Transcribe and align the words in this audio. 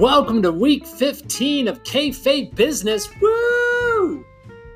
Welcome 0.00 0.40
to 0.44 0.50
week 0.50 0.86
15 0.86 1.68
of 1.68 1.82
Kayfabe 1.82 2.54
Business. 2.54 3.10
Woo! 3.20 4.24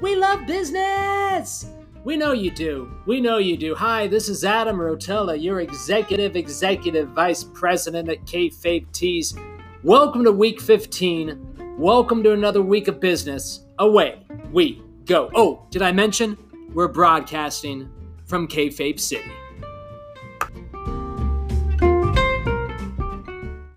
We 0.02 0.16
love 0.16 0.46
business! 0.46 1.64
We 2.04 2.18
know 2.18 2.32
you 2.32 2.50
do. 2.50 2.92
We 3.06 3.22
know 3.22 3.38
you 3.38 3.56
do. 3.56 3.74
Hi, 3.74 4.06
this 4.06 4.28
is 4.28 4.44
Adam 4.44 4.76
Rotella, 4.76 5.42
your 5.42 5.62
executive, 5.62 6.36
executive 6.36 7.08
vice 7.08 7.42
president 7.42 8.10
at 8.10 8.26
Kayfabe 8.26 8.92
Tees. 8.92 9.34
Welcome 9.82 10.24
to 10.24 10.32
week 10.32 10.60
15. 10.60 11.78
Welcome 11.78 12.22
to 12.22 12.32
another 12.32 12.60
week 12.60 12.88
of 12.88 13.00
business. 13.00 13.64
Away 13.78 14.26
we 14.52 14.82
go. 15.06 15.30
Oh, 15.34 15.66
did 15.70 15.80
I 15.80 15.90
mention? 15.90 16.36
We're 16.74 16.88
broadcasting 16.88 17.90
from 18.26 18.46
Kayfabe 18.46 19.00
City. 19.00 19.32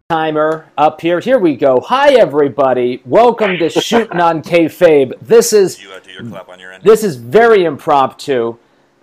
Timer 0.10 0.66
up 0.78 1.02
here. 1.02 1.20
Here 1.20 1.38
we 1.38 1.58
go. 1.58 1.82
Hi 1.82 2.14
everybody. 2.14 3.02
Welcome 3.04 3.58
to 3.58 3.70
Shooting 3.82 4.22
on 4.22 4.42
Kayfabe. 4.42 5.12
This 5.20 5.52
is 5.52 5.82
you 5.82 5.92
uh, 5.92 6.00
do 6.00 6.12
your 6.12 6.24
clap 6.24 6.48
on 6.48 6.62
your 6.62 6.72
end. 6.72 6.82
this 6.82 7.04
is 7.04 7.18
very 7.18 7.66
impromptu. 7.66 8.58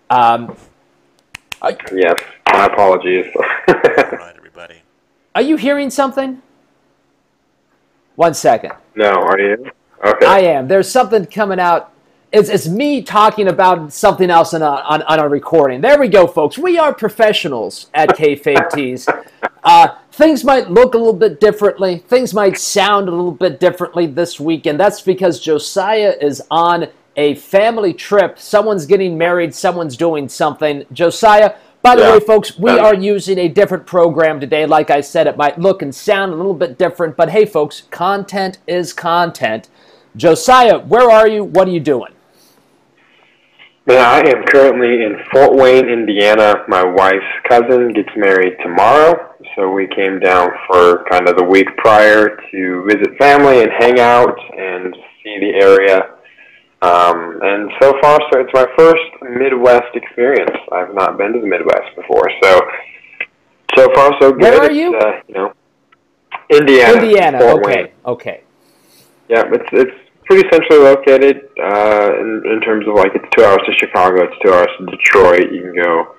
Um, 0.09 0.57
I, 1.61 1.77
Yes, 1.93 2.15
my 2.51 2.65
apologies. 2.65 3.27
All 3.37 3.45
right, 3.75 4.35
everybody. 4.35 4.77
are 5.35 5.43
you 5.43 5.57
hearing 5.57 5.91
something? 5.91 6.41
One 8.17 8.33
second. 8.33 8.73
no, 8.95 9.11
are 9.11 9.39
you? 9.39 9.71
Okay. 10.07 10.25
I 10.25 10.39
am. 10.39 10.69
There's 10.69 10.91
something 10.91 11.27
coming 11.27 11.61
out. 11.61 11.93
It's, 12.33 12.49
it's 12.49 12.67
me 12.67 13.03
talking 13.03 13.49
about 13.49 13.93
something 13.93 14.31
else 14.31 14.55
on 14.55 14.63
a, 14.63 14.65
on, 14.65 15.03
on 15.03 15.19
a 15.19 15.29
recording. 15.29 15.83
There 15.83 16.01
we 16.01 16.09
go, 16.09 16.27
folks. 16.27 16.57
We 16.57 16.79
are 16.79 16.95
professionals 16.95 17.91
at 17.93 18.09
Kayfabe 18.17 18.71
Tees. 18.71 19.07
Uh, 19.63 19.97
things 20.15 20.45
might 20.45 20.71
look 20.71 20.95
a 20.95 20.99
little 20.99 21.13
bit 21.13 21.41
differently. 21.41 21.99
Things 22.07 22.33
might 22.33 22.57
sound 22.57 23.09
a 23.09 23.11
little 23.11 23.33
bit 23.33 23.59
differently 23.59 24.07
this 24.07 24.39
weekend. 24.39 24.79
That's 24.79 25.01
because 25.01 25.41
Josiah 25.41 26.15
is 26.21 26.41
on 26.51 26.87
a 27.17 27.35
family 27.35 27.93
trip. 27.93 28.39
Someone's 28.39 28.87
getting 28.87 29.19
married. 29.19 29.55
Someone's 29.55 29.97
doing 29.97 30.29
something. 30.29 30.85
Josiah, 30.93 31.55
by 31.83 31.97
the 31.97 32.03
Yeah. 32.03 32.13
way, 32.13 32.21
folks, 32.21 32.59
we 32.59 32.71
are 32.71 32.95
using 32.95 33.39
a 33.39 33.49
different 33.49 33.87
program 33.87 34.39
today. 34.39 34.67
Like 34.67 34.91
I 34.91 35.01
said, 35.01 35.27
it 35.27 35.37
might 35.37 35.59
look 35.59 35.83
and 35.83 35.95
sound 35.95 36.33
a 36.33 36.37
little 36.37 36.55
bit 36.55 36.79
different, 36.79 37.17
but 37.17 37.31
hey, 37.31 37.45
folks, 37.45 37.83
content 37.91 38.59
is 38.67 38.93
content. 38.93 39.69
Josiah, 40.17 40.79
where 40.79 41.11
are 41.11 41.27
you? 41.27 41.43
What 41.43 41.67
are 41.67 41.73
you 41.73 41.81
doing? 41.81 42.13
Man, 43.87 43.99
I 43.99 44.21
am 44.21 44.45
currently 44.45 45.05
in 45.05 45.19
Fort 45.31 45.55
Wayne, 45.57 45.91
Indiana. 45.91 46.65
My 46.69 46.83
wife's 46.83 47.27
cousin 47.47 47.93
gets 47.93 48.09
married 48.17 48.57
tomorrow, 48.63 49.34
so 49.57 49.71
we 49.71 49.87
came 49.89 50.19
down 50.21 50.51
for 50.67 51.05
kind 51.11 51.29
of 51.29 51.37
the 51.37 51.45
week 51.45 51.69
prior 51.77 52.37
to 52.51 52.85
visit 52.87 53.17
family 53.19 53.63
and 53.63 53.71
hang 53.79 54.01
out 54.01 54.37
and 54.57 54.95
see 55.23 55.39
the 55.41 55.55
area. 55.61 56.11
Um, 56.83 57.41
and 57.43 57.71
so 57.81 57.95
far, 58.03 58.21
so 58.31 58.41
it's 58.41 58.53
my 58.53 58.67
first 58.77 59.01
Midwest 59.23 59.95
experience. 59.95 60.57
I've 60.73 60.95
not 60.95 61.17
been 61.17 61.33
to 61.33 61.41
the 61.41 61.47
Midwest 61.47 61.97
before, 61.97 62.29
so 62.43 62.61
so 63.77 63.89
far 63.95 64.13
so 64.21 64.33
good. 64.33 64.43
Where 64.43 64.61
are 64.63 64.71
you? 64.71 64.95
Uh, 64.95 65.21
you 65.27 65.35
know, 65.35 65.53
Indiana. 66.51 66.99
Indiana. 66.99 67.39
Fort 67.39 67.65
Okay. 67.65 67.77
Wayne. 67.77 67.89
Okay. 68.07 68.41
Yeah, 69.29 69.45
it's 69.51 69.69
it's 69.73 69.97
pretty 70.27 70.47
centrally 70.53 70.83
located 70.83 71.49
uh, 71.63 72.13
in 72.21 72.43
in 72.53 72.61
terms 72.61 72.87
of 72.87 72.95
like 72.95 73.13
it's 73.15 73.25
two 73.35 73.45
hours 73.45 73.61
to 73.67 73.73
Chicago, 73.79 74.25
it's 74.25 74.37
two 74.45 74.53
hours 74.53 74.69
to 74.79 74.87
Detroit. 74.87 75.53
You 75.53 75.63
can 75.63 75.75
go, 75.75 76.15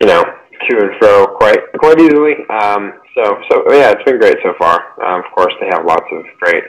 you 0.00 0.06
know, 0.06 0.22
to 0.68 0.78
and 0.78 0.90
fro 0.98 1.26
quite 1.26 1.60
quite 1.78 2.00
easily. 2.00 2.34
Um, 2.50 2.94
so 3.14 3.40
so 3.50 3.72
yeah, 3.72 3.92
it's 3.92 4.04
been 4.04 4.18
great 4.18 4.36
so 4.42 4.54
far. 4.58 4.76
Um, 5.04 5.20
of 5.24 5.30
course, 5.34 5.54
they 5.60 5.66
have 5.72 5.84
lots 5.84 6.06
of 6.12 6.24
great 6.40 6.64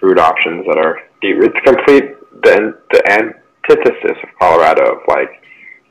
food 0.00 0.18
options 0.18 0.66
that 0.66 0.78
are 0.78 0.98
deep. 1.20 1.36
It's 1.40 1.58
complete 1.64 2.16
the 2.42 2.78
the 2.90 3.02
antithesis 3.12 4.16
of 4.22 4.28
Colorado 4.38 4.96
of 4.96 4.98
like 5.08 5.30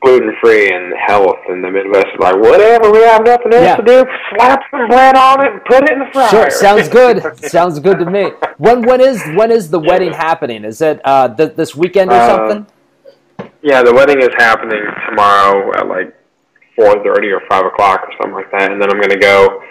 gluten 0.02 0.34
free 0.42 0.68
and 0.74 0.92
health, 1.06 1.36
and 1.48 1.62
the 1.62 1.70
Midwest 1.70 2.06
is 2.12 2.18
like 2.18 2.34
whatever. 2.36 2.90
We 2.90 2.98
have 3.02 3.24
nothing 3.24 3.52
else 3.54 3.62
Yeah. 3.64 3.76
to 3.76 3.82
do. 3.84 4.04
Slap 4.34 4.60
some 4.70 4.88
bread 4.88 5.16
on 5.16 5.46
it 5.46 5.52
and 5.52 5.64
put 5.64 5.84
it 5.84 5.90
in 5.92 6.00
the 6.00 6.06
fryer. 6.12 6.28
Sure. 6.28 6.50
Sounds 6.50 6.88
good. 6.88 7.22
sounds 7.50 7.78
good 7.78 7.98
to 8.00 8.06
me. 8.10 8.32
When 8.58 8.82
when 8.82 9.00
is 9.00 9.22
when 9.36 9.50
is 9.52 9.70
the 9.70 9.78
wedding 9.78 10.12
happening? 10.12 10.64
Is 10.64 10.80
it 10.82 11.00
uh, 11.04 11.28
th- 11.34 11.54
this 11.54 11.74
weekend 11.76 12.10
or 12.10 12.14
Uh, 12.14 12.26
something? 12.26 12.66
Yeah, 13.62 13.82
the 13.84 13.94
wedding 13.94 14.20
is 14.20 14.30
happening 14.38 14.82
tomorrow 15.08 15.70
at 15.78 15.86
like 15.86 16.12
four 16.76 17.02
thirty 17.04 17.30
or 17.30 17.42
five 17.48 17.64
o'clock 17.64 18.02
or 18.02 18.12
something 18.20 18.34
like 18.34 18.50
that, 18.52 18.72
and 18.72 18.80
then 18.80 18.90
I'm 18.90 19.00
gonna 19.00 19.18
go. 19.18 19.62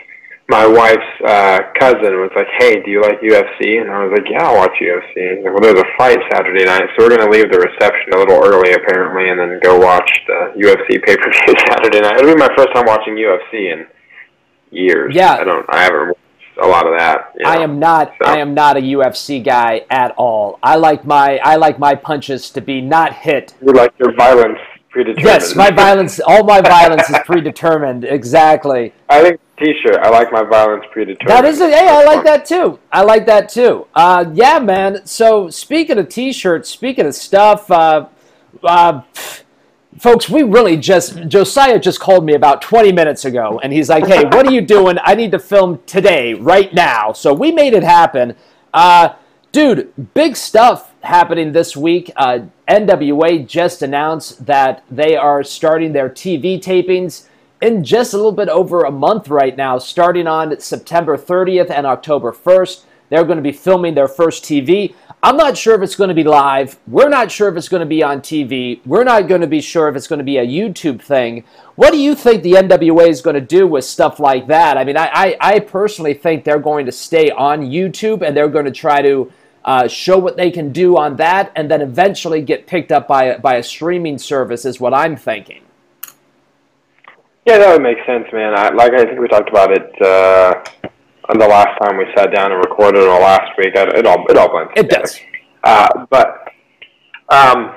My 0.49 0.67
wife's 0.67 1.13
uh, 1.25 1.59
cousin 1.79 2.19
was 2.19 2.31
like, 2.35 2.47
"Hey, 2.59 2.81
do 2.83 2.91
you 2.91 3.01
like 3.01 3.21
UFC?" 3.21 3.79
And 3.79 3.89
I 3.89 4.03
was 4.03 4.11
like, 4.11 4.27
"Yeah, 4.29 4.43
I'll 4.43 4.57
watch 4.57 4.75
UFC." 4.81 5.37
He's 5.37 5.45
like, 5.45 5.53
"Well, 5.53 5.61
there's 5.63 5.79
a 5.79 5.87
fight 5.97 6.19
Saturday 6.33 6.65
night, 6.65 6.89
so 6.97 7.05
we're 7.07 7.15
gonna 7.15 7.31
leave 7.31 7.49
the 7.49 7.59
reception 7.59 8.13
a 8.13 8.17
little 8.17 8.35
early 8.43 8.73
apparently, 8.73 9.29
and 9.29 9.39
then 9.39 9.59
go 9.63 9.79
watch 9.79 10.11
the 10.27 10.51
UFC 10.59 10.99
pay 11.05 11.15
per 11.15 11.31
view 11.31 11.55
Saturday 11.69 12.01
night." 12.01 12.19
It'll 12.19 12.33
be 12.33 12.39
my 12.39 12.51
first 12.57 12.73
time 12.73 12.85
watching 12.85 13.15
UFC 13.15 13.71
in 13.71 13.87
years. 14.71 15.15
Yeah. 15.15 15.33
I 15.35 15.43
don't. 15.43 15.65
I 15.69 15.83
haven't 15.83 16.07
watched 16.07 16.57
a 16.61 16.67
lot 16.67 16.85
of 16.87 16.97
that. 16.97 17.33
you 17.37 17.45
I 17.47 17.57
am 17.57 17.79
not. 17.79 18.13
so. 18.21 18.29
I 18.29 18.37
am 18.37 18.53
not 18.53 18.77
a 18.77 18.81
UFC 18.81 19.43
guy 19.43 19.85
at 19.89 20.11
all. 20.17 20.59
I 20.63 20.75
like 20.75 21.05
my 21.05 21.37
I 21.43 21.55
like 21.55 21.79
my 21.79 21.95
punches 21.95 22.49
to 22.51 22.61
be 22.61 22.81
not 22.81 23.13
hit. 23.13 23.53
You 23.61 23.73
like 23.73 23.93
your 23.99 24.13
violence 24.15 24.59
predetermined. 24.91 25.25
Yes, 25.25 25.55
my 25.55 25.71
violence. 25.71 26.19
All 26.19 26.43
my 26.43 26.61
violence 26.61 27.09
is 27.09 27.17
predetermined. 27.25 28.03
Exactly. 28.03 28.93
I 29.09 29.21
think 29.21 29.41
T-shirt. 29.61 29.97
I 29.97 30.09
like 30.09 30.31
my 30.31 30.43
violence 30.43 30.85
predetermined. 30.91 31.29
That 31.29 31.45
is 31.45 31.59
it. 31.59 31.71
Hey, 31.71 31.87
I 31.87 32.03
like 32.03 32.23
that 32.23 32.45
too. 32.45 32.79
I 32.91 33.03
like 33.03 33.27
that 33.27 33.47
too. 33.47 33.85
Uh, 33.93 34.25
yeah, 34.33 34.57
man. 34.57 35.05
So 35.05 35.49
speaking 35.49 35.99
of 35.99 36.09
t-shirts, 36.09 36.69
speaking 36.69 37.05
of 37.05 37.13
stuff, 37.13 37.69
uh, 37.69 38.07
uh, 38.63 39.01
folks, 39.99 40.29
we 40.29 40.41
really 40.41 40.77
just 40.77 41.27
Josiah 41.27 41.79
just 41.79 41.99
called 41.99 42.25
me 42.25 42.33
about 42.33 42.63
20 42.63 42.91
minutes 42.91 43.25
ago, 43.25 43.59
and 43.61 43.71
he's 43.71 43.87
like, 43.87 44.07
"Hey, 44.07 44.23
what 44.23 44.47
are 44.47 44.51
you 44.51 44.61
doing? 44.61 44.97
I 45.03 45.13
need 45.13 45.31
to 45.31 45.39
film 45.39 45.79
today, 45.85 46.33
right 46.33 46.73
now." 46.73 47.13
So 47.13 47.31
we 47.31 47.51
made 47.51 47.73
it 47.73 47.83
happen. 47.83 48.35
Uh, 48.73 49.13
dude, 49.51 49.93
big 50.15 50.35
stuff 50.35 50.90
happening 51.03 51.51
this 51.51 51.75
week. 51.75 52.11
Uh, 52.15 52.39
NWA 52.67 53.45
just 53.45 53.81
announced 53.81 54.45
that 54.45 54.83
they 54.89 55.15
are 55.15 55.43
starting 55.43 55.93
their 55.93 56.09
TV 56.09 56.61
tapings 56.61 57.27
in 57.61 57.83
just 57.83 58.13
a 58.13 58.17
little 58.17 58.31
bit 58.31 58.49
over 58.49 58.83
a 58.83 58.91
month 58.91 59.27
right 59.27 59.55
now, 59.55 59.77
starting 59.77 60.27
on 60.27 60.59
September 60.59 61.17
30th 61.17 61.69
and 61.69 61.85
October 61.85 62.31
1st. 62.31 62.83
They're 63.09 63.25
going 63.25 63.37
to 63.37 63.43
be 63.43 63.51
filming 63.51 63.93
their 63.93 64.07
first 64.07 64.43
TV. 64.43 64.95
I'm 65.21 65.37
not 65.37 65.57
sure 65.57 65.75
if 65.75 65.81
it's 65.81 65.95
going 65.95 66.07
to 66.07 66.15
be 66.15 66.23
live. 66.23 66.79
We're 66.87 67.09
not 67.09 67.29
sure 67.29 67.49
if 67.49 67.57
it's 67.57 67.69
going 67.69 67.81
to 67.81 67.85
be 67.85 68.01
on 68.01 68.21
TV. 68.21 68.79
We're 68.85 69.03
not 69.03 69.27
going 69.27 69.41
to 69.41 69.47
be 69.47 69.61
sure 69.61 69.89
if 69.89 69.95
it's 69.95 70.07
going 70.07 70.19
to 70.19 70.25
be 70.25 70.37
a 70.37 70.45
YouTube 70.45 71.01
thing. 71.01 71.43
What 71.75 71.91
do 71.91 71.99
you 71.99 72.15
think 72.15 72.41
the 72.41 72.53
NWA 72.53 73.09
is 73.09 73.21
going 73.21 73.35
to 73.35 73.41
do 73.41 73.67
with 73.67 73.85
stuff 73.85 74.19
like 74.19 74.47
that? 74.47 74.77
I 74.77 74.85
mean, 74.85 74.97
I, 74.97 75.09
I, 75.13 75.37
I 75.39 75.59
personally 75.59 76.13
think 76.13 76.43
they're 76.43 76.57
going 76.57 76.85
to 76.85 76.91
stay 76.91 77.29
on 77.29 77.61
YouTube 77.61 78.25
and 78.25 78.35
they're 78.35 78.47
going 78.47 78.65
to 78.65 78.71
try 78.71 79.01
to 79.01 79.31
uh, 79.63 79.87
show 79.87 80.17
what 80.17 80.37
they 80.37 80.51
can 80.51 80.71
do 80.71 80.97
on 80.97 81.15
that 81.17 81.51
and 81.55 81.69
then 81.69 81.81
eventually 81.81 82.41
get 82.41 82.67
picked 82.67 82.91
up 82.91 83.07
by, 83.07 83.25
a- 83.25 83.39
by 83.39 83.55
a 83.55 83.63
streaming 83.63 84.17
service, 84.17 84.65
is 84.65 84.79
what 84.79 84.93
I'm 84.93 85.15
thinking. 85.15 85.61
Yeah, 87.45 87.57
that 87.57 87.73
would 87.73 87.81
make 87.81 87.97
sense, 88.05 88.25
man. 88.33 88.53
I, 88.55 88.69
like 88.69 88.93
I 88.93 89.03
think 89.05 89.19
we 89.19 89.27
talked 89.27 89.49
about 89.49 89.71
it 89.71 90.01
uh, 90.01 90.63
on 91.29 91.39
the 91.39 91.47
last 91.47 91.77
time 91.81 91.97
we 91.97 92.05
sat 92.15 92.33
down 92.33 92.51
and 92.51 92.59
recorded, 92.63 93.01
or 93.01 93.19
last 93.19 93.57
week. 93.57 93.75
I, 93.75 93.83
it 93.97 94.05
all 94.05 94.23
it 94.29 94.37
all 94.37 94.49
blends. 94.49 94.71
It 94.75 94.83
together. 94.83 95.01
does. 95.01 95.19
Uh, 95.63 96.05
but 96.11 96.47
um, 97.29 97.73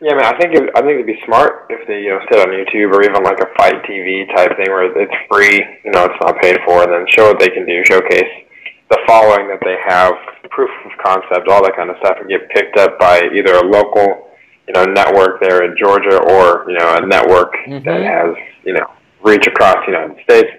yeah, 0.00 0.14
man, 0.14 0.24
I 0.24 0.38
think 0.38 0.54
it, 0.54 0.70
I 0.74 0.80
think 0.80 1.04
it'd 1.04 1.06
be 1.06 1.20
smart 1.26 1.66
if 1.68 1.86
they 1.86 2.00
you 2.00 2.10
know 2.10 2.20
sit 2.32 2.40
on 2.40 2.48
YouTube 2.48 2.92
or 2.92 3.02
even 3.02 3.22
like 3.22 3.40
a 3.40 3.46
fight 3.58 3.82
TV 3.84 4.26
type 4.34 4.56
thing 4.56 4.70
where 4.72 4.84
it's 4.88 5.14
free, 5.30 5.62
you 5.84 5.90
know, 5.92 6.04
it's 6.04 6.20
not 6.22 6.40
paid 6.40 6.58
for, 6.64 6.82
and 6.82 6.92
then 6.92 7.06
show 7.08 7.28
what 7.28 7.38
they 7.38 7.50
can 7.50 7.66
do, 7.66 7.84
showcase 7.84 8.44
the 8.90 8.98
following 9.06 9.48
that 9.48 9.60
they 9.64 9.76
have, 9.86 10.12
proof 10.50 10.70
of 10.84 10.92
concept, 11.04 11.48
all 11.48 11.62
that 11.64 11.74
kind 11.76 11.90
of 11.90 11.96
stuff, 11.98 12.18
and 12.20 12.28
get 12.28 12.48
picked 12.50 12.76
up 12.78 12.98
by 12.98 13.22
either 13.34 13.54
a 13.56 13.64
local, 13.64 14.28
you 14.68 14.74
know, 14.74 14.84
network 14.84 15.40
there 15.40 15.64
in 15.64 15.74
Georgia 15.76 16.18
or 16.20 16.64
you 16.70 16.78
know 16.78 16.94
a 16.96 17.06
network 17.06 17.52
that 17.66 17.82
Mhm. 17.84 18.04
has 18.04 18.36
you 18.64 18.72
know 18.74 18.86
reach 19.22 19.46
across 19.46 19.76
the 19.86 19.92
United 19.92 20.22
States. 20.22 20.50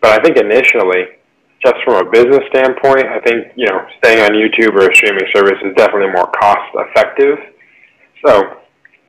But 0.00 0.18
I 0.18 0.22
think 0.22 0.36
initially 0.36 1.08
just 1.64 1.76
from 1.84 1.94
a 2.06 2.10
business 2.10 2.44
standpoint, 2.48 3.06
I 3.06 3.20
think 3.20 3.52
you 3.54 3.66
know 3.66 3.86
staying 3.98 4.20
on 4.24 4.30
YouTube 4.32 4.74
or 4.74 4.90
a 4.90 4.94
streaming 4.94 5.26
service 5.34 5.60
is 5.62 5.74
definitely 5.76 6.10
more 6.12 6.26
cost 6.28 6.68
effective. 6.74 7.38
So 8.26 8.32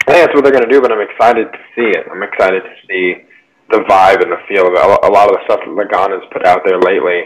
I 0.07 0.11
think 0.11 0.19
that's 0.27 0.35
what 0.35 0.43
they're 0.43 0.53
going 0.53 0.67
to 0.67 0.69
do. 0.71 0.81
But 0.81 0.91
I'm 0.91 1.01
excited 1.01 1.51
to 1.51 1.59
see 1.75 1.89
it. 1.97 2.05
I'm 2.11 2.21
excited 2.23 2.61
to 2.63 2.73
see 2.87 3.23
the 3.71 3.79
vibe 3.89 4.21
and 4.21 4.31
the 4.31 4.37
feel 4.47 4.67
of 4.67 4.73
it. 4.73 4.79
A 4.79 5.07
a 5.07 5.11
lot 5.11 5.31
of 5.31 5.37
the 5.39 5.43
stuff 5.45 5.61
that 5.61 5.69
Lagana 5.73 6.19
has 6.21 6.29
put 6.31 6.45
out 6.45 6.61
there 6.65 6.77
lately 6.79 7.23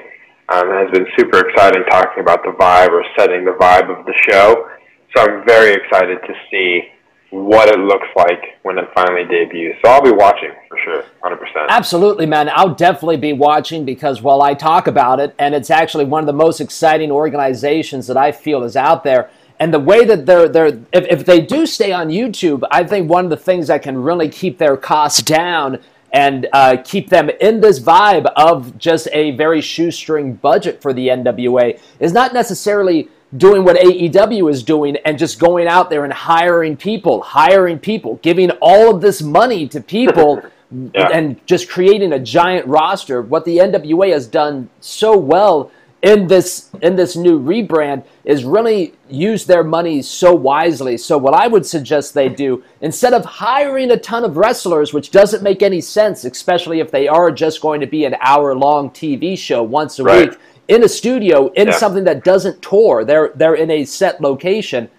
um, 0.52 0.70
has 0.70 0.90
been 0.92 1.06
super 1.18 1.48
exciting, 1.48 1.84
talking 1.90 2.22
about 2.22 2.44
the 2.44 2.52
vibe 2.52 2.90
or 2.90 3.04
setting 3.18 3.46
the 3.46 3.52
vibe 3.52 3.90
of 3.90 4.06
the 4.06 4.14
show. 4.30 4.70
So 5.16 5.24
I'm 5.24 5.46
very 5.46 5.74
excited 5.74 6.20
to 6.26 6.34
see 6.52 6.90
what 7.32 7.70
it 7.70 7.80
looks 7.80 8.08
like 8.16 8.42
when 8.64 8.78
it 8.78 8.86
finally 8.96 9.24
debuts. 9.24 9.78
So 9.84 9.92
I'll 9.92 10.02
be 10.02 10.12
watching 10.12 10.52
for 10.68 10.78
sure, 10.84 11.04
hundred 11.22 11.38
percent. 11.38 11.68
Absolutely, 11.70 12.26
man. 12.26 12.50
I'll 12.52 12.74
definitely 12.74 13.18
be 13.18 13.34
watching 13.34 13.86
because 13.86 14.22
while 14.22 14.42
I 14.42 14.54
talk 14.54 14.88
about 14.88 15.20
it, 15.20 15.36
and 15.38 15.54
it's 15.54 15.70
actually 15.70 16.06
one 16.06 16.22
of 16.22 16.28
the 16.28 16.34
most 16.34 16.60
exciting 16.60 17.12
organizations 17.12 18.08
that 18.08 18.18
I 18.18 18.32
feel 18.32 18.64
is 18.64 18.76
out 18.76 19.04
there. 19.04 19.30
And 19.60 19.74
the 19.74 19.80
way 19.80 20.06
that 20.06 20.26
they're 20.26 20.48
they're 20.48 20.80
if, 20.92 21.06
if 21.10 21.26
they 21.26 21.42
do 21.42 21.66
stay 21.66 21.92
on 21.92 22.08
YouTube, 22.08 22.64
I 22.72 22.84
think 22.84 23.10
one 23.10 23.26
of 23.26 23.30
the 23.30 23.38
things 23.38 23.68
that 23.68 23.84
can 23.84 23.98
really 24.02 24.30
keep 24.30 24.58
their 24.58 24.78
costs 24.78 25.22
down 25.22 25.80
and 26.12 26.48
uh, 26.54 26.78
keep 26.84 27.10
them 27.10 27.30
in 27.42 27.62
this 27.62 27.80
vibe 27.80 28.26
of 28.36 28.78
just 28.78 29.08
a 29.12 29.32
very 29.32 29.62
shoestring 29.62 30.34
budget 30.36 30.82
for 30.82 30.94
the 30.94 31.08
NWA 31.08 31.80
is 32.00 32.14
not 32.14 32.34
necessarily 32.34 33.10
doing 33.38 33.64
what 33.64 33.78
AEW 33.78 34.50
is 34.50 34.64
doing 34.64 34.98
and 35.06 35.18
just 35.20 35.40
going 35.40 35.68
out 35.68 35.90
there 35.90 36.04
and 36.04 36.12
hiring 36.12 36.76
people, 36.76 37.22
hiring 37.22 37.78
people, 37.78 38.16
giving 38.24 38.50
all 38.62 38.94
of 38.94 39.02
this 39.02 39.22
money 39.22 39.68
to 39.68 39.82
people. 39.82 40.42
yeah. 40.94 41.10
And 41.12 41.46
just 41.48 41.68
creating 41.68 42.14
a 42.14 42.20
giant 42.20 42.68
roster. 42.68 43.22
What 43.22 43.46
the 43.46 43.58
NWA 43.58 44.12
has 44.14 44.28
done 44.28 44.70
so 44.80 45.18
well 45.18 45.72
in 46.02 46.28
this 46.28 46.70
in 46.82 46.96
this 46.96 47.16
new 47.16 47.40
rebrand 47.40 48.06
is 48.24 48.46
really 48.46 48.94
use 49.10 49.46
their 49.46 49.64
money 49.64 50.02
so 50.02 50.34
wisely. 50.34 50.98
So 50.98 51.18
what 51.18 51.34
I 51.34 51.48
would 51.48 51.66
suggest 51.66 52.14
they 52.14 52.30
do 52.30 52.64
instead 52.82 53.14
of 53.14 53.26
hiring 53.26 53.92
a 53.92 53.98
ton 53.98 54.24
of 54.24 54.38
wrestlers, 54.38 54.94
which 54.94 55.12
doesn't 55.12 55.44
make 55.44 55.62
any 55.62 55.82
sense, 55.82 56.24
especially 56.24 56.80
if 56.80 56.90
they 56.90 57.08
are 57.08 57.32
just 57.32 57.62
going 57.62 57.82
to 57.82 57.88
be 57.88 58.06
an 58.06 58.16
hour 58.22 58.56
long 58.56 58.92
TV 58.92 59.38
show 59.38 59.62
once 59.62 60.00
a 60.00 60.04
right. 60.04 60.30
week 60.30 60.40
in 60.70 60.84
a 60.84 60.90
studio 60.90 61.52
in 61.54 61.68
yeah. 61.68 61.74
something 61.74 62.06
that 62.06 62.24
doesn't 62.24 62.62
tour. 62.62 63.04
They're 63.04 63.32
they're 63.36 63.56
in 63.56 63.70
a 63.70 63.84
set 63.84 64.22
location. 64.22 64.90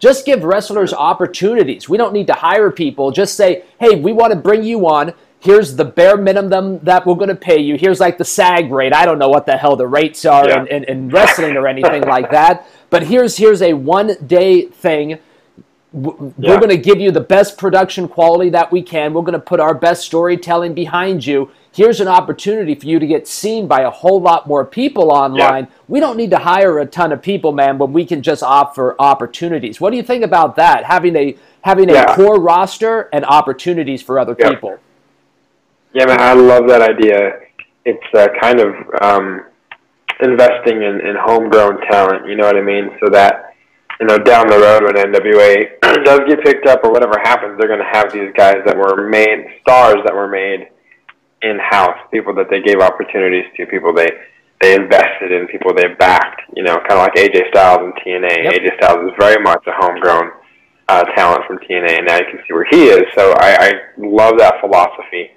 Just 0.00 0.24
give 0.24 0.44
wrestlers 0.44 0.92
opportunities. 0.92 1.88
We 1.88 1.98
don't 1.98 2.12
need 2.12 2.28
to 2.28 2.32
hire 2.32 2.70
people. 2.70 3.10
Just 3.12 3.36
say, 3.36 3.64
"Hey, 3.78 3.96
we 3.96 4.12
want 4.12 4.32
to 4.32 4.38
bring 4.38 4.64
you 4.64 4.88
on 4.88 5.12
here's 5.40 5.76
the 5.76 5.84
bare 5.84 6.16
minimum 6.16 6.78
that 6.80 7.06
we're 7.06 7.14
going 7.14 7.28
to 7.28 7.34
pay 7.34 7.60
you. 7.60 7.76
Here's 7.76 8.00
like 8.00 8.18
the 8.18 8.24
SAG 8.24 8.70
rate. 8.70 8.92
I 8.92 9.04
don't 9.04 9.18
know 9.18 9.28
what 9.28 9.46
the 9.46 9.56
hell 9.56 9.76
the 9.76 9.86
rates 9.86 10.24
are 10.24 10.48
yeah. 10.48 10.60
in, 10.62 10.66
in, 10.68 10.84
in, 10.84 11.08
wrestling 11.08 11.56
or 11.56 11.68
anything 11.68 12.02
like 12.06 12.30
that. 12.30 12.66
But 12.90 13.04
here's 13.04 13.36
here's 13.36 13.62
a 13.62 13.74
one 13.74 14.14
day 14.26 14.66
thing. 14.66 15.18
We're 15.90 16.32
yeah. 16.36 16.56
going 16.58 16.68
to 16.68 16.76
give 16.76 17.00
you 17.00 17.10
the 17.10 17.20
best 17.20 17.56
production 17.56 18.08
quality 18.08 18.50
that 18.50 18.70
we 18.70 18.82
can. 18.82 19.14
We're 19.14 19.22
going 19.22 19.32
to 19.32 19.38
put 19.38 19.58
our 19.58 19.72
best 19.72 20.04
storytelling 20.04 20.74
behind 20.74 21.24
you. 21.24 21.50
Here's 21.72 22.00
an 22.00 22.08
opportunity 22.08 22.74
for 22.74 22.84
you 22.84 22.98
to 22.98 23.06
get 23.06 23.26
seen 23.26 23.66
by 23.66 23.82
a 23.82 23.90
whole 23.90 24.20
lot 24.20 24.46
more 24.46 24.66
people 24.66 25.10
online. 25.10 25.64
Yeah. 25.64 25.70
We 25.88 26.00
don't 26.00 26.18
need 26.18 26.30
to 26.32 26.38
hire 26.38 26.78
a 26.80 26.86
ton 26.86 27.10
of 27.10 27.22
people, 27.22 27.52
man, 27.52 27.78
when 27.78 27.94
we 27.94 28.04
can 28.04 28.20
just 28.20 28.42
offer 28.42 28.96
opportunities. 28.98 29.80
What 29.80 29.90
do 29.90 29.96
you 29.96 30.02
think 30.02 30.24
about 30.24 30.56
that? 30.56 30.84
Having 30.84 31.16
a 31.16 31.36
having 31.62 31.90
a 31.90 32.14
core 32.14 32.38
roster 32.38 33.08
and 33.12 33.24
opportunities 33.24 34.02
for 34.02 34.18
other 34.18 34.34
people. 34.34 34.78
Yeah, 35.94 36.04
man, 36.04 36.20
I 36.20 36.34
love 36.34 36.68
that 36.68 36.82
idea. 36.82 37.40
It's 37.84 38.14
uh, 38.14 38.28
kind 38.42 38.60
of 38.60 38.74
um, 39.00 39.46
investing 40.20 40.82
in, 40.82 41.00
in 41.00 41.16
homegrown 41.18 41.80
talent. 41.90 42.28
You 42.28 42.36
know 42.36 42.44
what 42.44 42.56
I 42.56 42.62
mean? 42.62 42.90
So 43.00 43.08
that 43.10 43.54
you 43.98 44.06
know 44.06 44.18
down 44.18 44.48
the 44.48 44.58
road 44.58 44.84
when 44.84 44.94
NWA 44.94 45.80
does 46.04 46.20
get 46.28 46.44
picked 46.44 46.66
up 46.66 46.84
or 46.84 46.90
whatever 46.92 47.18
happens, 47.22 47.58
they're 47.58 47.68
going 47.68 47.80
to 47.80 47.90
have 47.90 48.12
these 48.12 48.32
guys 48.36 48.58
that 48.66 48.76
were 48.76 49.08
made 49.08 49.46
stars 49.62 49.96
that 50.04 50.14
were 50.14 50.28
made 50.28 50.68
in 51.40 51.58
house, 51.58 51.96
people 52.12 52.34
that 52.34 52.50
they 52.50 52.60
gave 52.60 52.80
opportunities 52.80 53.44
to, 53.56 53.64
people 53.66 53.94
they 53.94 54.10
they 54.60 54.74
invested 54.74 55.32
in, 55.32 55.46
people 55.48 55.72
they 55.72 55.88
backed. 55.98 56.42
You 56.54 56.64
know, 56.64 56.76
kind 56.84 57.00
of 57.00 57.08
like 57.08 57.14
AJ 57.14 57.48
Styles 57.48 57.80
and 57.80 57.94
TNA. 58.04 58.44
Yep. 58.44 58.52
AJ 58.52 58.76
Styles 58.76 59.08
is 59.08 59.16
very 59.18 59.42
much 59.42 59.64
a 59.66 59.72
homegrown 59.72 60.32
uh, 60.90 61.04
talent 61.16 61.44
from 61.46 61.56
TNA, 61.64 61.96
and 61.96 62.06
now 62.06 62.16
you 62.18 62.26
can 62.28 62.40
see 62.44 62.52
where 62.52 62.66
he 62.70 62.88
is. 62.92 63.04
So 63.16 63.32
I, 63.40 63.56
I 63.56 63.72
love 63.96 64.36
that 64.36 64.60
philosophy 64.60 65.32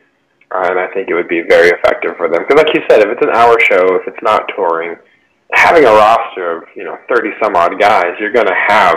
and 0.51 0.79
I 0.79 0.87
think 0.93 1.09
it 1.09 1.13
would 1.13 1.27
be 1.27 1.41
very 1.47 1.69
effective 1.69 2.17
for 2.17 2.27
them. 2.29 2.43
Because, 2.43 2.63
like 2.63 2.73
you 2.75 2.81
said, 2.89 3.01
if 3.01 3.09
it's 3.09 3.23
an 3.23 3.33
hour 3.33 3.55
show, 3.59 3.95
if 3.95 4.07
it's 4.07 4.21
not 4.21 4.49
touring, 4.55 4.97
having 5.53 5.85
a 5.85 5.91
roster 5.91 6.57
of 6.57 6.63
you 6.75 6.83
know 6.83 6.97
thirty 7.09 7.29
some 7.41 7.55
odd 7.55 7.79
guys, 7.79 8.15
you're 8.19 8.31
going 8.31 8.47
to 8.47 8.59
have 8.67 8.95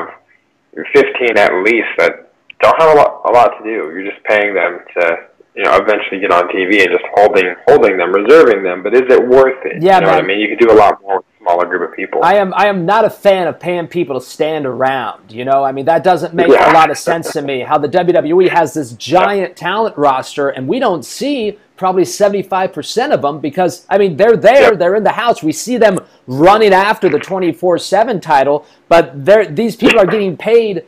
fifteen 0.93 1.39
at 1.39 1.53
least 1.65 1.89
that 1.99 2.33
don't 2.61 2.81
have 2.81 2.93
a 2.93 2.97
lot, 2.97 3.23
a 3.27 3.33
lot 3.33 3.59
to 3.59 3.65
do. 3.65 3.93
You're 3.93 4.11
just 4.11 4.23
paying 4.25 4.55
them 4.55 4.81
to 4.99 5.29
you 5.55 5.65
know 5.65 5.77
eventually 5.77 6.21
get 6.21 6.33
on 6.33 6.49
TV 6.49 6.83
and 6.83 6.91
just 6.91 7.05
holding 7.15 7.55
holding 7.69 7.97
them, 7.97 8.13
reserving 8.13 8.63
them. 8.63 8.83
But 8.83 8.95
is 8.95 9.07
it 9.09 9.27
worth 9.27 9.65
it? 9.65 9.83
Yeah, 9.83 9.97
you 9.97 10.01
know 10.03 10.07
man. 10.09 10.17
what 10.17 10.25
I 10.25 10.27
mean. 10.27 10.41
You 10.41 10.49
could 10.49 10.67
do 10.67 10.73
a 10.73 10.79
lot 10.79 11.01
more 11.03 11.25
smaller 11.45 11.67
group 11.67 11.91
of 11.91 11.95
people. 11.95 12.23
I 12.23 12.35
am 12.35 12.53
I 12.55 12.67
am 12.67 12.87
not 12.87 13.05
a 13.05 13.11
fan 13.11 13.47
of 13.47 13.61
paying 13.61 13.87
people 13.87 14.19
to 14.19 14.27
stand 14.27 14.67
around. 14.67 15.31
You 15.31 15.45
know, 15.45 15.63
I 15.63 15.73
mean 15.73 15.85
that 15.85 16.03
doesn't 16.03 16.35
make 16.35 16.49
yeah. 16.49 16.73
a 16.73 16.75
lot 16.75 16.91
of 16.91 16.99
sense 16.99 17.33
to 17.33 17.43
me. 17.43 17.61
How 17.61 17.79
the 17.79 17.89
WWE 17.89 18.49
has 18.49 18.75
this 18.75 18.93
giant 18.93 19.57
talent 19.57 19.97
roster, 19.97 20.49
and 20.49 20.67
we 20.67 20.79
don't 20.79 21.05
see 21.05 21.59
probably 21.77 22.05
75% 22.05 23.13
of 23.13 23.23
them 23.23 23.41
because 23.41 23.87
I 23.91 23.99
mean 23.99 24.17
they're 24.17 24.37
there, 24.37 24.71
yep. 24.71 24.79
they're 24.79 24.95
in 24.95 25.05
the 25.05 25.13
house. 25.13 25.43
We 25.43 25.53
see 25.53 25.77
them 25.77 25.99
running 26.27 26.73
after 26.73 27.09
the 27.09 27.19
24/7 27.19 28.21
title, 28.23 28.67
but 28.89 29.25
these 29.55 29.77
people 29.77 30.01
are 30.01 30.07
getting 30.07 30.37
paid 30.37 30.87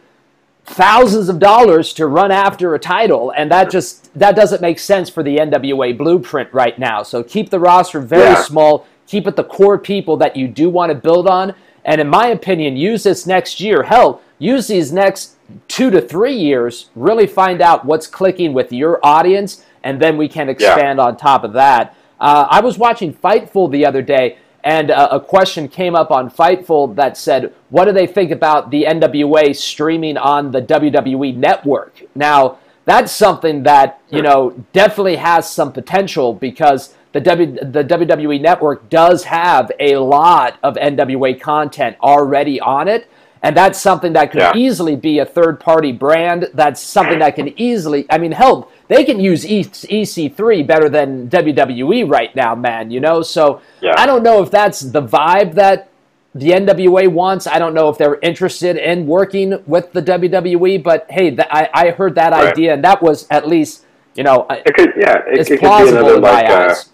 thousands 0.64 1.28
of 1.28 1.38
dollars 1.38 1.92
to 1.92 2.08
run 2.08 2.32
after 2.32 2.74
a 2.74 2.78
title 2.78 3.32
and 3.36 3.52
that 3.52 3.70
just 3.70 4.12
that 4.18 4.34
doesn't 4.34 4.60
make 4.60 4.80
sense 4.80 5.08
for 5.08 5.22
the 5.22 5.36
NWA 5.36 5.96
blueprint 5.96 6.52
right 6.52 6.76
now. 6.76 7.04
So 7.04 7.22
keep 7.22 7.50
the 7.50 7.60
roster 7.60 8.00
very 8.00 8.32
yeah. 8.32 8.42
small, 8.42 8.84
keep 9.06 9.26
it 9.26 9.36
the 9.36 9.44
core 9.44 9.78
people 9.78 10.16
that 10.18 10.36
you 10.36 10.48
do 10.48 10.68
want 10.68 10.90
to 10.90 10.94
build 10.94 11.26
on. 11.26 11.54
And 11.84 12.00
in 12.00 12.08
my 12.08 12.28
opinion, 12.28 12.76
use 12.76 13.04
this 13.04 13.26
next 13.26 13.60
year. 13.60 13.84
Hell, 13.84 14.20
use 14.38 14.66
these 14.66 14.92
next 14.92 15.36
two 15.68 15.90
to 15.90 16.00
three 16.00 16.34
years, 16.34 16.90
really 16.94 17.26
find 17.26 17.62
out 17.62 17.84
what's 17.84 18.06
clicking 18.06 18.52
with 18.52 18.72
your 18.72 18.98
audience, 19.04 19.64
and 19.84 20.00
then 20.00 20.16
we 20.16 20.28
can 20.28 20.48
expand 20.48 20.98
yeah. 20.98 21.04
on 21.04 21.16
top 21.16 21.44
of 21.44 21.52
that. 21.52 21.96
Uh, 22.18 22.46
I 22.50 22.60
was 22.60 22.78
watching 22.78 23.14
Fightful 23.14 23.70
the 23.70 23.86
other 23.86 24.02
day, 24.02 24.38
and 24.64 24.90
uh, 24.90 25.08
a 25.12 25.20
question 25.20 25.68
came 25.68 25.94
up 25.94 26.10
on 26.10 26.30
Fightful 26.30 26.96
that 26.96 27.16
said, 27.16 27.54
What 27.70 27.84
do 27.84 27.92
they 27.92 28.06
think 28.06 28.32
about 28.32 28.70
the 28.70 28.84
NWA 28.84 29.54
streaming 29.54 30.16
on 30.16 30.50
the 30.50 30.62
WWE 30.62 31.36
network? 31.36 32.02
Now, 32.16 32.58
that's 32.84 33.12
something 33.12 33.64
that, 33.64 34.00
you 34.10 34.22
know, 34.22 34.64
definitely 34.72 35.16
has 35.16 35.50
some 35.50 35.72
potential 35.72 36.32
because 36.32 36.94
the, 37.16 37.30
w, 37.30 37.52
the 37.52 37.82
WWE 37.82 38.40
Network 38.40 38.90
does 38.90 39.24
have 39.24 39.72
a 39.80 39.96
lot 39.96 40.58
of 40.62 40.74
NWA 40.74 41.40
content 41.40 41.96
already 42.02 42.60
on 42.60 42.88
it. 42.88 43.08
And 43.42 43.56
that's 43.56 43.80
something 43.80 44.12
that 44.14 44.32
could 44.32 44.40
yeah. 44.40 44.52
easily 44.54 44.96
be 44.96 45.18
a 45.18 45.24
third 45.24 45.60
party 45.60 45.92
brand. 45.92 46.50
That's 46.52 46.80
something 46.80 47.20
that 47.20 47.36
can 47.36 47.58
easily, 47.58 48.04
I 48.10 48.18
mean, 48.18 48.32
help, 48.32 48.72
they 48.88 49.04
can 49.04 49.18
use 49.20 49.44
EC3 49.44 50.66
better 50.66 50.88
than 50.88 51.30
WWE 51.30 52.10
right 52.10 52.34
now, 52.36 52.54
man, 52.54 52.90
you 52.90 53.00
know? 53.00 53.22
So 53.22 53.62
yeah. 53.80 53.94
I 53.96 54.04
don't 54.04 54.22
know 54.22 54.42
if 54.42 54.50
that's 54.50 54.80
the 54.80 55.02
vibe 55.02 55.54
that 55.54 55.88
the 56.34 56.50
NWA 56.50 57.08
wants. 57.08 57.46
I 57.46 57.58
don't 57.58 57.72
know 57.72 57.88
if 57.88 57.96
they're 57.96 58.18
interested 58.20 58.76
in 58.76 59.06
working 59.06 59.62
with 59.66 59.92
the 59.92 60.02
WWE, 60.02 60.82
but 60.82 61.06
hey, 61.08 61.30
th- 61.30 61.48
I, 61.50 61.70
I 61.72 61.90
heard 61.90 62.14
that 62.16 62.32
right. 62.32 62.48
idea, 62.48 62.74
and 62.74 62.84
that 62.84 63.02
was 63.02 63.26
at 63.30 63.48
least, 63.48 63.86
you 64.16 64.24
know, 64.24 64.46
it 64.50 64.74
could, 64.74 64.92
yeah, 64.96 65.18
it, 65.26 65.38
it's 65.38 65.50
it 65.50 65.60
plausible 65.60 66.00
could 66.00 66.08
be 66.08 66.14
in 66.16 66.20
my 66.20 66.30
like, 66.30 66.50
uh, 66.50 66.68
eyes. 66.70 66.90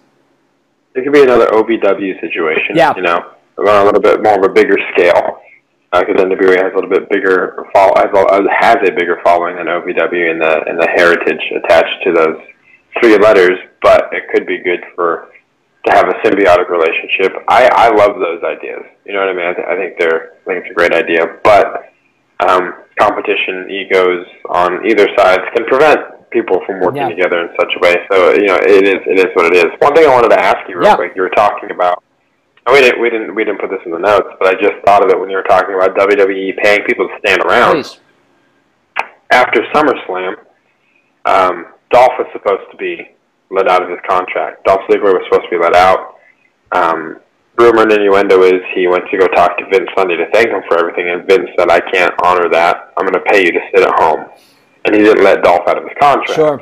It 0.95 1.03
could 1.03 1.13
be 1.13 1.23
another 1.23 1.47
OVW 1.47 2.21
situation. 2.21 2.75
Yeah. 2.75 2.93
You 2.95 3.01
know, 3.01 3.33
on 3.57 3.67
a 3.67 3.85
little 3.85 4.01
bit 4.01 4.23
more 4.23 4.37
of 4.37 4.43
a 4.43 4.53
bigger 4.53 4.77
scale. 4.93 5.39
Because 5.91 6.21
uh, 6.21 6.25
NWA 6.25 6.57
has 6.57 6.73
a 6.73 6.75
little 6.75 6.89
bit 6.89 7.07
bigger 7.09 7.67
follow, 7.71 7.93
has 7.95 8.77
a 8.81 8.91
bigger 8.97 9.21
following 9.23 9.57
than 9.57 9.67
OVW 9.67 10.31
and 10.31 10.41
the 10.41 10.63
and 10.65 10.81
the 10.81 10.87
heritage 10.87 11.41
attached 11.55 12.03
to 12.03 12.13
those 12.13 12.41
three 12.99 13.15
letters. 13.17 13.59
But 13.83 14.09
it 14.11 14.23
could 14.33 14.47
be 14.47 14.57
good 14.57 14.81
for 14.95 15.29
to 15.85 15.91
have 15.91 16.07
a 16.09 16.13
symbiotic 16.25 16.69
relationship. 16.69 17.33
I 17.47 17.69
I 17.71 17.89
love 17.89 18.17
those 18.19 18.41
ideas. 18.43 18.81
You 19.05 19.13
know 19.13 19.19
what 19.19 19.29
I 19.29 19.33
mean? 19.33 19.45
I, 19.45 19.53
th- 19.53 19.67
I 19.67 19.75
think 19.75 19.99
they're 19.99 20.33
I 20.33 20.45
think 20.45 20.65
it's 20.65 20.71
a 20.71 20.73
great 20.73 20.93
idea. 20.93 21.39
But 21.43 21.93
um, 22.47 22.73
competition, 22.99 23.69
egos 23.69 24.25
on 24.49 24.85
either 24.87 25.07
side 25.15 25.41
can 25.55 25.65
prevent 25.65 25.99
people 26.33 26.59
from 26.65 26.81
working 26.81 27.05
yeah. 27.05 27.09
together 27.09 27.45
in 27.45 27.49
such 27.59 27.71
a 27.77 27.79
way. 27.79 27.95
So 28.11 28.33
you 28.33 28.47
know, 28.47 28.57
it 28.57 28.83
is 28.83 28.99
it 29.05 29.19
is 29.19 29.31
what 29.33 29.45
it 29.45 29.55
is. 29.55 29.71
One 29.79 29.93
thing 29.95 30.09
I 30.09 30.13
wanted 30.13 30.29
to 30.29 30.39
ask 30.39 30.67
you 30.67 30.77
real 30.77 30.89
yeah. 30.89 30.95
quick. 30.95 31.13
You 31.15 31.21
were 31.21 31.29
talking 31.37 31.71
about. 31.71 32.03
we 32.67 32.81
didn't 32.81 32.99
we 32.99 33.09
didn't 33.09 33.35
we 33.35 33.43
didn't 33.45 33.61
put 33.61 33.69
this 33.69 33.81
in 33.85 33.91
the 33.91 33.99
notes, 33.99 34.27
but 34.39 34.47
I 34.49 34.53
just 34.59 34.83
thought 34.85 35.05
of 35.05 35.09
it 35.11 35.19
when 35.19 35.29
you 35.29 35.37
were 35.37 35.47
talking 35.47 35.75
about 35.75 35.95
WWE 35.95 36.57
paying 36.57 36.81
people 36.83 37.07
to 37.07 37.15
stand 37.19 37.41
around. 37.43 37.83
Please. 37.83 37.99
After 39.31 39.61
SummerSlam, 39.73 40.35
um, 41.25 41.67
Dolph 41.91 42.13
was 42.19 42.27
supposed 42.33 42.69
to 42.71 42.77
be 42.77 43.15
let 43.49 43.67
out 43.67 43.83
of 43.83 43.89
his 43.89 43.99
contract. 44.07 44.65
Dolph 44.65 44.81
Ziggler 44.89 45.13
was 45.13 45.23
supposed 45.29 45.49
to 45.49 45.57
be 45.57 45.61
let 45.61 45.75
out. 45.75 46.17
Um, 46.71 47.19
rumor 47.57 47.83
and 47.83 47.91
innuendo 47.91 48.41
is 48.43 48.61
he 48.73 48.87
went 48.87 49.05
to 49.11 49.17
go 49.17 49.27
talk 49.27 49.57
to 49.57 49.65
Vince 49.71 49.89
Sunday 49.95 50.17
to 50.17 50.25
thank 50.33 50.49
him 50.49 50.61
for 50.67 50.79
everything, 50.79 51.09
and 51.09 51.27
Vince 51.27 51.49
said, 51.57 51.69
"I 51.69 51.79
can't 51.79 52.13
honor 52.23 52.49
that. 52.49 52.93
I'm 52.97 53.05
going 53.05 53.13
to 53.13 53.31
pay 53.31 53.45
you 53.45 53.51
to 53.51 53.61
sit 53.73 53.83
at 53.83 53.99
home." 53.99 54.25
And 54.85 54.95
he 54.95 55.01
didn't 55.01 55.23
let 55.23 55.43
Dolph 55.43 55.67
out 55.67 55.77
of 55.77 55.83
his 55.83 55.93
contract. 55.99 56.33
Sure. 56.33 56.61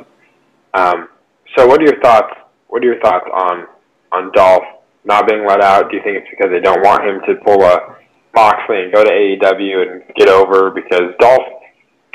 Um, 0.74 1.08
so, 1.56 1.66
what 1.66 1.80
are 1.80 1.84
your 1.84 2.00
thoughts? 2.00 2.34
What 2.68 2.82
are 2.82 2.86
your 2.86 3.00
thoughts 3.00 3.26
on 3.32 3.66
on 4.12 4.32
Dolph 4.32 4.64
not 5.04 5.26
being 5.26 5.46
let 5.46 5.60
out? 5.60 5.90
Do 5.90 5.96
you 5.96 6.02
think 6.02 6.16
it's 6.18 6.30
because 6.30 6.50
they 6.50 6.60
don't 6.60 6.82
want 6.82 7.04
him 7.04 7.20
to 7.26 7.34
pull 7.44 7.62
a 7.62 7.96
Moxley 8.34 8.84
and 8.84 8.92
go 8.92 9.04
to 9.04 9.10
AEW 9.10 9.82
and 9.82 10.02
get 10.16 10.28
over? 10.28 10.70
Because 10.70 11.12
Dolph 11.20 11.42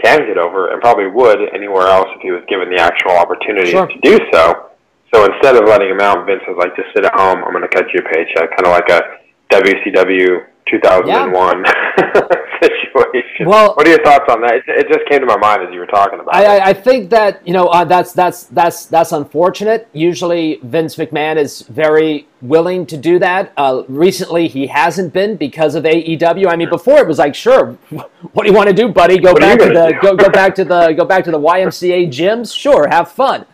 can 0.03 0.25
get 0.27 0.37
over, 0.37 0.71
and 0.71 0.81
probably 0.81 1.07
would 1.07 1.39
anywhere 1.53 1.87
else 1.87 2.07
if 2.15 2.21
he 2.21 2.31
was 2.31 2.43
given 2.47 2.69
the 2.69 2.81
actual 2.81 3.11
opportunity 3.11 3.71
Sure. 3.71 3.87
to 3.87 3.99
do 4.01 4.17
so. 4.31 4.69
So 5.13 5.25
instead 5.25 5.55
of 5.55 5.67
letting 5.67 5.89
him 5.89 6.01
out, 6.01 6.25
Vince 6.25 6.41
was 6.47 6.57
like, 6.57 6.75
"Just 6.75 6.89
sit 6.95 7.05
at 7.05 7.13
home. 7.13 7.43
I'm 7.43 7.51
going 7.51 7.61
to 7.63 7.69
cut 7.69 7.85
you 7.93 8.01
a 8.01 8.09
paycheck," 8.13 8.49
kind 8.57 8.65
of 8.65 8.73
like 8.73 8.89
a 8.89 9.01
WCW 9.49 10.43
2001 10.69 11.63
situation. 12.97 13.47
Well- 13.47 13.75
what 13.75 13.87
are 13.87 13.89
your 13.89 14.03
thoughts 14.03 14.25
on 14.29 14.41
that? 14.41 14.55
It, 14.55 14.63
it 14.67 14.87
just 14.87 15.07
came 15.09 15.19
to 15.19 15.25
my 15.25 15.37
mind 15.37 15.61
as 15.63 15.73
you 15.73 15.79
were 15.79 15.85
talking 15.85 16.19
about 16.19 16.33
I, 16.35 16.41
it. 16.41 16.61
I, 16.61 16.69
I 16.69 16.73
think 16.73 17.09
that 17.11 17.45
you 17.47 17.53
know 17.53 17.67
uh, 17.67 17.85
that's 17.85 18.13
that's 18.13 18.43
that's 18.45 18.85
that's 18.85 19.11
unfortunate. 19.11 19.87
Usually, 19.93 20.59
Vince 20.63 20.95
McMahon 20.95 21.37
is 21.37 21.61
very 21.61 22.27
willing 22.41 22.85
to 22.87 22.97
do 22.97 23.19
that. 23.19 23.53
Uh, 23.57 23.83
recently, 23.87 24.47
he 24.47 24.67
hasn't 24.67 25.13
been 25.13 25.37
because 25.37 25.75
of 25.75 25.83
AEW. 25.83 26.47
I 26.47 26.55
mean, 26.55 26.69
before 26.69 26.99
it 26.99 27.07
was 27.07 27.19
like, 27.19 27.35
sure, 27.35 27.73
what 28.33 28.43
do 28.43 28.49
you 28.49 28.53
want 28.53 28.67
to 28.69 28.75
do, 28.75 28.89
buddy? 28.89 29.17
Go 29.17 29.33
What 29.33 29.41
back 29.41 29.59
to 29.59 29.65
the 29.65 29.97
go, 30.01 30.15
go 30.15 30.29
back 30.29 30.55
to 30.55 30.65
the 30.73 30.93
go 30.93 31.05
back 31.05 31.23
to 31.25 31.31
the 31.31 31.39
YMCA 31.39 32.07
gyms. 32.07 32.55
Sure, 32.55 32.87
have 32.87 33.11
fun. 33.11 33.45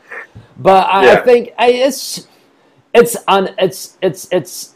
But 0.57 0.87
I, 0.87 1.13
I 1.13 1.21
think 1.21 1.51
I, 1.57 1.69
it's 1.69 2.27
it's 2.93 3.17
on 3.27 3.49
it's 3.57 3.97
it's 4.01 4.27
it's 4.31 4.72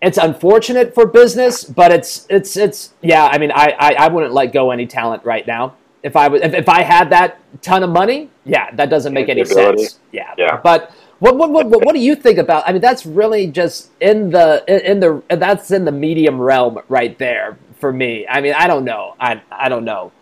it's 0.00 0.18
unfortunate 0.18 0.94
for 0.94 1.06
business, 1.06 1.64
but 1.64 1.90
it's 1.90 2.26
it's 2.30 2.56
it's 2.56 2.92
yeah. 3.02 3.26
I 3.26 3.38
mean, 3.38 3.50
I 3.52 3.74
I, 3.78 3.92
I 3.94 4.08
wouldn't 4.08 4.32
let 4.32 4.52
go 4.52 4.70
any 4.70 4.86
talent 4.86 5.24
right 5.24 5.46
now. 5.46 5.74
If 6.02 6.14
I 6.14 6.28
was 6.28 6.42
if, 6.42 6.54
if 6.54 6.68
I 6.68 6.82
had 6.82 7.10
that 7.10 7.40
ton 7.62 7.82
of 7.82 7.90
money, 7.90 8.30
yeah, 8.44 8.70
that 8.76 8.90
doesn't 8.90 9.12
make 9.12 9.28
any 9.28 9.44
sense. 9.44 9.98
Yeah, 10.12 10.34
Yeah. 10.38 10.60
But 10.62 10.92
what 11.18 11.36
what, 11.36 11.50
what 11.50 11.84
what 11.84 11.94
do 11.94 12.00
you 12.00 12.14
think 12.14 12.38
about? 12.38 12.62
I 12.66 12.72
mean, 12.72 12.80
that's 12.80 13.04
really 13.04 13.48
just 13.48 13.90
in 14.00 14.30
the 14.30 14.62
in 14.68 14.80
in 14.80 15.00
the 15.00 15.22
that's 15.36 15.70
in 15.72 15.84
the 15.84 15.92
medium 15.92 16.40
realm 16.40 16.78
right 16.88 17.18
there 17.18 17.58
for 17.80 17.92
me. 17.92 18.24
I 18.28 18.40
mean, 18.40 18.54
I 18.54 18.68
don't 18.68 18.84
know. 18.84 19.16
I 19.18 19.42
I 19.50 19.68
don't 19.68 19.84
know. 19.84 20.12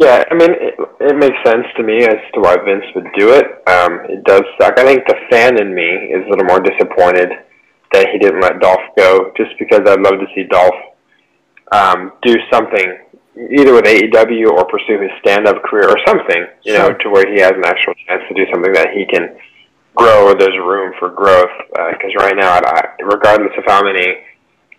Yeah, 0.00 0.24
I 0.30 0.34
mean, 0.34 0.50
it, 0.50 0.74
it 0.98 1.16
makes 1.16 1.36
sense 1.44 1.64
to 1.76 1.82
me 1.82 2.04
as 2.04 2.16
to 2.34 2.40
why 2.40 2.56
Vince 2.56 2.84
would 2.96 3.06
do 3.16 3.34
it. 3.34 3.46
Um, 3.68 4.00
it 4.08 4.24
does 4.24 4.42
suck. 4.60 4.78
I 4.78 4.84
think 4.84 5.06
the 5.06 5.14
fan 5.30 5.60
in 5.60 5.74
me 5.74 5.84
is 5.84 6.26
a 6.26 6.30
little 6.30 6.44
more 6.44 6.58
disappointed 6.58 7.30
that 7.92 8.08
he 8.12 8.18
didn't 8.18 8.40
let 8.40 8.60
Dolph 8.60 8.80
go, 8.96 9.32
just 9.36 9.50
because 9.58 9.80
I'd 9.86 10.00
love 10.00 10.18
to 10.20 10.26
see 10.34 10.44
Dolph 10.44 10.74
um, 11.72 12.12
do 12.22 12.34
something, 12.52 12.98
either 13.50 13.74
with 13.74 13.84
AEW 13.84 14.50
or 14.50 14.64
pursue 14.66 15.00
his 15.00 15.10
stand-up 15.20 15.62
career 15.64 15.88
or 15.88 15.98
something, 16.06 16.46
you 16.64 16.74
know, 16.74 16.92
to 16.92 17.10
where 17.10 17.26
he 17.32 17.40
has 17.40 17.52
an 17.52 17.64
actual 17.64 17.94
chance 18.06 18.22
to 18.28 18.34
do 18.34 18.50
something 18.52 18.72
that 18.72 18.90
he 18.94 19.06
can 19.06 19.36
grow 19.94 20.26
or 20.28 20.34
there's 20.34 20.56
room 20.58 20.92
for 20.98 21.10
growth. 21.10 21.50
Because 21.70 22.14
right 22.18 22.36
now, 22.36 22.60
I, 22.60 22.94
regardless 23.02 23.52
of 23.56 23.64
how 23.66 23.82
many 23.82 24.06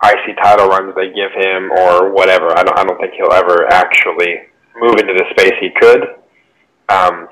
IC 0.04 0.36
title 0.42 0.68
runs 0.68 0.94
they 0.94 1.08
give 1.12 1.32
him 1.34 1.72
or 1.72 2.10
whatever, 2.12 2.56
I 2.56 2.62
don't, 2.62 2.78
I 2.78 2.84
don't 2.84 2.98
think 3.00 3.14
he'll 3.14 3.32
ever 3.32 3.66
actually 3.68 4.46
move 4.80 4.94
into 4.98 5.14
the 5.14 5.24
space 5.30 5.54
he 5.60 5.70
could. 5.80 6.02
Um, 6.88 7.28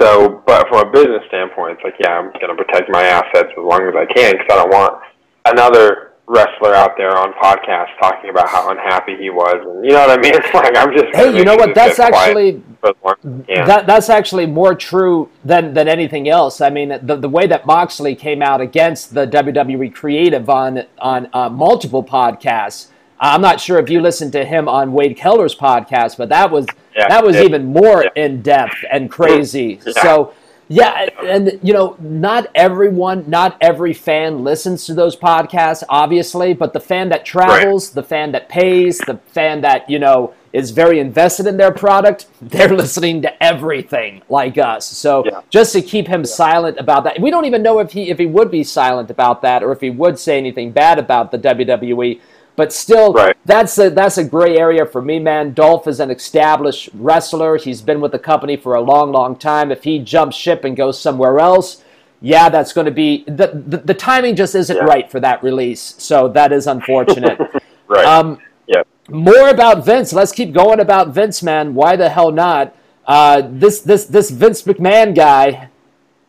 so, 0.00 0.42
but 0.46 0.66
from 0.68 0.88
a 0.88 0.90
business 0.90 1.22
standpoint, 1.28 1.78
it's 1.78 1.84
like, 1.84 1.94
yeah, 2.00 2.18
I'm 2.18 2.32
going 2.32 2.56
to 2.56 2.64
protect 2.64 2.90
my 2.90 3.02
assets 3.02 3.50
as 3.50 3.62
long 3.62 3.86
as 3.86 3.94
I 3.94 4.06
can 4.12 4.32
because 4.32 4.48
I 4.50 4.56
don't 4.56 4.70
want 4.70 5.02
another 5.44 6.12
wrestler 6.26 6.74
out 6.74 6.96
there 6.96 7.18
on 7.18 7.32
podcast 7.34 7.88
talking 8.00 8.30
about 8.30 8.48
how 8.48 8.70
unhappy 8.70 9.16
he 9.16 9.30
was, 9.30 9.56
and 9.66 9.84
you 9.84 9.90
know 9.90 10.06
what 10.06 10.18
I 10.18 10.22
mean. 10.22 10.32
It's 10.40 10.54
like 10.54 10.76
I'm 10.76 10.96
just. 10.96 11.14
Hey, 11.14 11.36
you 11.36 11.44
know 11.44 11.56
what? 11.56 11.74
That's 11.74 11.98
actually 11.98 12.62
for 12.80 12.90
as 12.90 12.96
long 13.04 13.14
as 13.24 13.42
I 13.42 13.54
can. 13.54 13.66
That, 13.66 13.86
that's 13.86 14.08
actually 14.08 14.46
more 14.46 14.74
true 14.74 15.28
than, 15.44 15.74
than 15.74 15.88
anything 15.88 16.28
else. 16.28 16.60
I 16.60 16.70
mean, 16.70 16.98
the, 17.02 17.16
the 17.16 17.28
way 17.28 17.46
that 17.48 17.66
Moxley 17.66 18.14
came 18.14 18.42
out 18.42 18.60
against 18.60 19.12
the 19.12 19.26
WWE 19.26 19.92
creative 19.92 20.48
on 20.48 20.84
on 20.98 21.28
uh, 21.32 21.50
multiple 21.50 22.04
podcasts. 22.04 22.88
I'm 23.20 23.42
not 23.42 23.60
sure 23.60 23.78
if 23.78 23.90
you 23.90 24.00
listened 24.00 24.32
to 24.32 24.44
him 24.44 24.68
on 24.68 24.92
Wade 24.92 25.16
Keller's 25.16 25.54
podcast, 25.54 26.16
but 26.16 26.28
that 26.30 26.50
was 26.50 26.66
Yeah, 26.96 27.08
that 27.08 27.22
was 27.24 27.36
yeah, 27.36 27.42
even 27.42 27.66
more 27.66 28.04
yeah. 28.04 28.24
in 28.24 28.42
depth 28.42 28.76
and 28.90 29.10
crazy. 29.10 29.80
Yeah. 29.86 29.92
So. 30.02 30.34
Yeah, 30.72 31.08
and 31.24 31.58
you 31.64 31.72
know, 31.72 31.96
not 31.98 32.46
everyone, 32.54 33.24
not 33.26 33.56
every 33.60 33.92
fan 33.92 34.44
listens 34.44 34.86
to 34.86 34.94
those 34.94 35.16
podcasts, 35.16 35.82
obviously, 35.88 36.54
but 36.54 36.72
the 36.72 36.78
fan 36.78 37.08
that 37.08 37.24
travels, 37.24 37.90
the 37.90 38.04
fan 38.04 38.30
that 38.30 38.48
pays, 38.48 38.98
the 38.98 39.16
fan 39.32 39.62
that, 39.62 39.90
you 39.90 39.98
know, 39.98 40.32
is 40.52 40.70
very 40.70 41.00
invested 41.00 41.48
in 41.48 41.56
their 41.56 41.72
product, 41.72 42.26
they're 42.40 42.68
listening 42.68 43.20
to 43.22 43.42
everything 43.42 44.22
like 44.28 44.58
us. 44.58 44.86
So 44.86 45.24
Yeah. 45.26 45.40
just 45.50 45.72
to 45.72 45.82
keep 45.82 46.06
him 46.06 46.24
silent 46.24 46.78
about 46.78 47.02
that, 47.02 47.20
we 47.20 47.32
don't 47.32 47.46
even 47.46 47.62
know 47.64 47.80
if 47.80 47.90
he 47.90 48.08
if 48.08 48.18
he 48.18 48.26
would 48.26 48.52
be 48.52 48.62
silent 48.62 49.10
about 49.10 49.42
that 49.42 49.64
or 49.64 49.72
if 49.72 49.80
he 49.80 49.90
would 49.90 50.20
say 50.20 50.38
anything 50.38 50.70
bad 50.70 51.00
about 51.00 51.32
the 51.32 51.38
WWE. 51.38 52.20
But 52.60 52.74
still, 52.74 53.14
Right. 53.14 53.34
that's 53.46 53.78
a 53.78 53.88
that's 53.88 54.18
a 54.18 54.24
gray 54.24 54.58
area 54.58 54.84
for 54.84 55.00
me, 55.00 55.18
man. 55.18 55.54
Dolph 55.54 55.86
is 55.88 55.98
an 55.98 56.10
established 56.10 56.90
wrestler. 56.92 57.56
He's 57.56 57.80
been 57.80 58.02
with 58.02 58.12
the 58.12 58.18
company 58.18 58.54
for 58.58 58.74
a 58.74 58.82
long, 58.82 59.12
long 59.12 59.34
time. 59.36 59.72
If 59.72 59.84
he 59.84 59.98
jumps 59.98 60.36
ship 60.36 60.62
and 60.66 60.76
goes 60.76 61.00
somewhere 61.00 61.38
else, 61.38 61.82
yeah, 62.20 62.50
that's 62.50 62.74
going 62.74 62.84
to 62.84 62.90
be 62.90 63.24
the, 63.24 63.46
the 63.72 63.78
the 63.78 63.94
timing 63.94 64.36
just 64.36 64.54
isn't 64.54 64.76
Yeah. 64.76 64.84
right 64.84 65.10
for 65.10 65.20
that 65.20 65.42
release. 65.42 65.94
So 65.96 66.28
that 66.28 66.52
is 66.52 66.66
unfortunate. 66.66 67.38
Right. 67.88 68.04
um, 68.04 68.38
yeah. 68.66 68.82
more 69.08 69.48
about 69.48 69.84
Vince. 69.86 70.12
Let's 70.12 70.30
keep 70.32 70.52
going 70.52 70.80
about 70.80 71.08
Vince, 71.14 71.42
man. 71.42 71.74
Why 71.74 71.96
the 71.96 72.10
hell 72.10 72.30
not? 72.30 72.76
Uh, 73.06 73.42
this 73.50 73.80
this 73.80 74.04
this 74.04 74.28
Vince 74.30 74.60
McMahon 74.68 75.14
guy. 75.14 75.70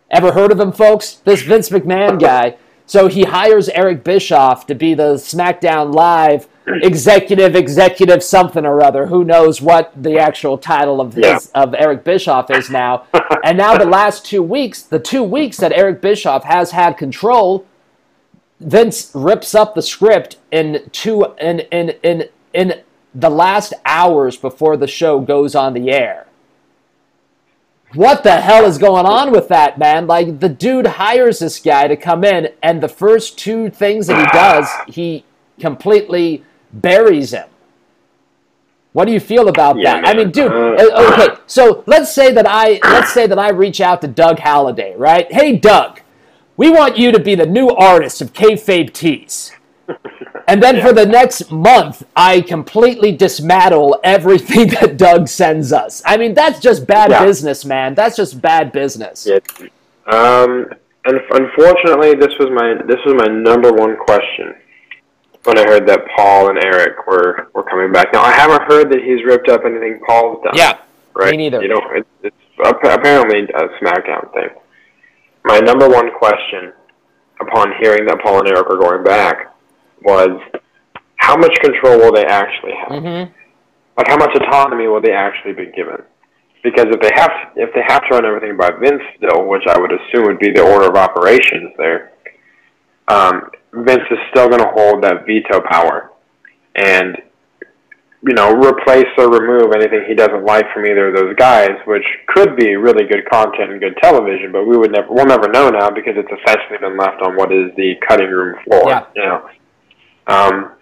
Ever 0.10 0.32
heard 0.32 0.52
of 0.54 0.60
him, 0.62 0.72
folks? 0.72 1.16
This 1.26 1.42
Vince 1.42 1.70
McMahon 1.70 2.18
guy. 2.20 2.56
So 2.86 3.08
he 3.08 3.24
hires 3.24 3.70
Eric 3.70 4.04
Bischoff 4.04 4.66
to 4.68 4.76
be 4.76 4.94
the 4.94 5.14
SmackDown 5.16 5.94
Live 5.94 6.48
executive, 6.68 7.56
executive 7.56 8.22
something 8.24 8.66
or 8.66 8.82
other. 8.84 9.08
Who 9.08 9.24
knows 9.24 9.62
what 9.62 9.92
the 9.96 10.18
actual 10.20 10.58
title 10.58 11.00
of 11.00 11.14
his 11.14 11.24
Yeah. 11.26 11.40
of 11.64 11.74
Eric 11.74 12.04
Bischoff 12.04 12.52
is 12.52 12.70
now? 12.70 13.06
and 13.44 13.58
now 13.58 13.78
the 13.78 13.86
last 13.86 14.26
two 14.26 14.44
weeks, 14.44 14.82
the 14.82 15.00
two 15.00 15.24
weeks 15.24 15.58
that 15.58 15.72
Eric 15.72 16.02
Bischoff 16.02 16.44
has 16.44 16.72
had 16.72 16.98
control, 16.98 17.66
Vince 18.60 19.12
rips 19.16 19.56
up 19.56 19.74
the 19.74 19.82
script 19.82 20.38
in 20.52 20.88
two 20.92 21.26
in 21.40 21.62
in 21.72 21.92
in 22.04 22.26
in 22.54 22.82
the 23.16 23.30
last 23.30 23.74
hours 23.86 24.38
before 24.38 24.78
the 24.78 24.88
show 24.88 25.20
goes 25.20 25.56
on 25.56 25.74
the 25.74 25.92
air. 25.92 26.28
What 27.94 28.24
the 28.24 28.40
hell 28.40 28.66
is 28.66 28.78
going 28.78 29.06
on 29.06 29.32
with 29.32 29.50
that, 29.50 29.78
man? 29.78 30.08
Like 30.08 30.40
the 30.40 30.48
dude 30.50 30.88
hires 30.88 31.40
this 31.40 31.60
guy 31.60 31.88
to 31.88 31.98
come 31.98 32.24
in 32.24 32.50
and 32.64 32.82
the 32.82 32.88
first 32.88 33.38
two 33.38 33.70
things 33.70 34.08
that 34.08 34.18
he 34.18 34.26
does, 34.32 34.70
he 34.88 35.26
completely 35.60 36.44
buries 36.72 37.32
him. 37.32 37.48
What 38.94 39.06
do 39.06 39.12
you 39.14 39.20
feel 39.20 39.48
about 39.48 39.78
Yeah, 39.78 40.02
that? 40.02 40.08
I 40.08 40.14
mean, 40.14 40.32
dude, 40.32 40.52
uh, 40.52 41.14
okay, 41.14 41.36
so 41.48 41.84
let's 41.86 42.14
say 42.14 42.32
that 42.34 42.46
I 42.48 42.80
let's 42.84 43.14
say 43.14 43.28
that 43.28 43.40
I 43.40 43.50
reach 43.50 43.80
out 43.82 44.02
to 44.02 44.08
Doug 44.08 44.40
Halliday, 44.40 44.96
right? 44.98 45.32
Hey 45.32 45.56
Doug, 45.58 46.02
we 46.58 46.70
want 46.70 46.98
you 46.98 47.12
to 47.12 47.20
be 47.20 47.36
the 47.36 47.46
new 47.46 47.70
artist 47.70 48.22
of 48.22 48.34
kayfabe 48.34 48.92
tees. 48.94 49.54
And 50.48 50.62
then 50.62 50.82
for 50.82 50.92
the 50.94 51.06
next 51.06 51.52
month, 51.52 52.04
I 52.16 52.42
completely 52.42 53.16
dismantle 53.16 54.00
everything 54.04 54.68
that 54.82 54.98
Doug 54.98 55.28
sends 55.28 55.72
us. 55.72 56.02
I 56.06 56.18
mean, 56.18 56.34
that's 56.34 56.60
just 56.60 56.88
bad 56.88 57.12
Yeah. 57.12 57.24
business, 57.24 57.64
man. 57.64 57.96
That's 57.96 58.16
just 58.16 58.42
bad 58.42 58.72
business. 58.72 59.28
Yeah. 59.28 59.40
Um, 60.08 60.68
and 61.06 61.20
unfortunately, 61.32 62.16
this 62.16 62.34
was 62.40 62.50
my 62.52 62.76
this 62.86 63.00
was 63.06 63.16
my 63.16 63.28
number 63.28 63.72
one 63.72 63.96
question 63.98 64.56
when 65.46 65.58
I 65.58 65.64
heard 65.64 65.88
that 65.88 66.02
Paul 66.16 66.50
and 66.50 66.64
Eric 66.64 67.08
were 67.08 67.48
were 67.54 67.64
coming 67.64 67.92
back. 67.92 68.14
Now 68.14 68.22
I 68.22 68.32
haven't 68.32 68.64
heard 68.64 68.92
that 68.92 69.00
he's 69.02 69.24
ripped 69.26 69.50
up 69.50 69.62
anything 69.66 70.00
Paul's 70.06 70.44
done. 70.44 70.54
Yeah, 70.56 70.78
right. 71.16 71.32
me 71.32 71.38
neither. 71.38 71.62
You 71.62 71.70
know, 71.70 71.82
it, 71.94 72.06
it's 72.24 72.36
apparently 72.60 73.44
a 73.44 73.68
SmackDown 73.82 74.32
thing. 74.34 74.50
My 75.44 75.60
number 75.60 75.90
one 75.90 76.12
question 76.18 76.74
upon 77.40 77.74
hearing 77.80 78.06
that 78.06 78.20
Paul 78.22 78.40
and 78.40 78.50
Eric 78.50 78.68
are 78.70 78.78
going 78.78 79.04
back 79.04 79.52
was, 80.02 80.42
how 81.18 81.38
much 81.38 81.54
control 81.62 81.98
will 82.00 82.12
they 82.12 82.26
actually 82.26 82.74
have? 82.74 82.92
Mm-hmm. 82.92 83.32
like 83.98 84.08
how 84.08 84.18
much 84.18 84.36
autonomy 84.36 84.88
will 84.88 85.02
they 85.02 85.14
actually 85.14 85.54
be 85.54 85.72
given? 85.76 86.02
Because 86.64 86.86
if 86.90 87.02
they 87.02 87.12
have 87.16 87.30
to, 87.30 87.62
if 87.62 87.74
they 87.74 87.82
have 87.88 88.02
to 88.08 88.16
run 88.16 88.26
everything 88.26 88.56
by 88.56 88.70
Vince 88.80 89.02
still, 89.18 89.46
which 89.46 89.64
I 89.68 89.80
would 89.80 89.92
assume 89.92 90.26
would 90.26 90.40
be 90.40 90.52
the 90.52 90.62
order 90.62 90.90
of 90.90 90.96
operations 90.96 91.74
there, 91.78 92.12
um, 93.08 93.50
Vince 93.74 94.06
is 94.12 94.20
still 94.30 94.48
going 94.48 94.62
to 94.62 94.72
hold 94.74 95.04
that 95.04 95.26
veto 95.26 95.62
power, 95.62 96.12
and 96.76 97.18
you 98.22 98.34
know 98.36 98.54
replace 98.54 99.10
or 99.18 99.32
remove 99.32 99.74
anything 99.74 100.06
he 100.08 100.14
doesn't 100.14 100.46
like 100.46 100.66
from 100.72 100.86
either 100.86 101.08
of 101.08 101.16
those 101.16 101.36
guys, 101.36 101.72
which 101.86 102.06
could 102.28 102.56
be 102.56 102.76
really 102.76 103.08
good 103.08 103.28
content 103.32 103.72
and 103.72 103.80
good 103.80 103.98
television, 104.02 104.52
but 104.52 104.66
we 104.66 104.78
would 104.78 104.92
never 104.92 105.08
we'll 105.10 105.26
never 105.26 105.48
know 105.50 105.70
now 105.70 105.90
because 105.90 106.14
it's 106.16 106.30
essentially 106.30 106.78
been 106.80 106.98
left 106.98 107.22
on 107.24 107.36
what 107.36 107.52
is 107.52 107.72
the 107.76 107.96
cutting 108.08 108.30
room 108.30 108.56
floor. 108.66 108.84
Yeah. 108.88 109.06
You 109.16 109.24
know. 109.24 109.50
Um, 110.28 110.74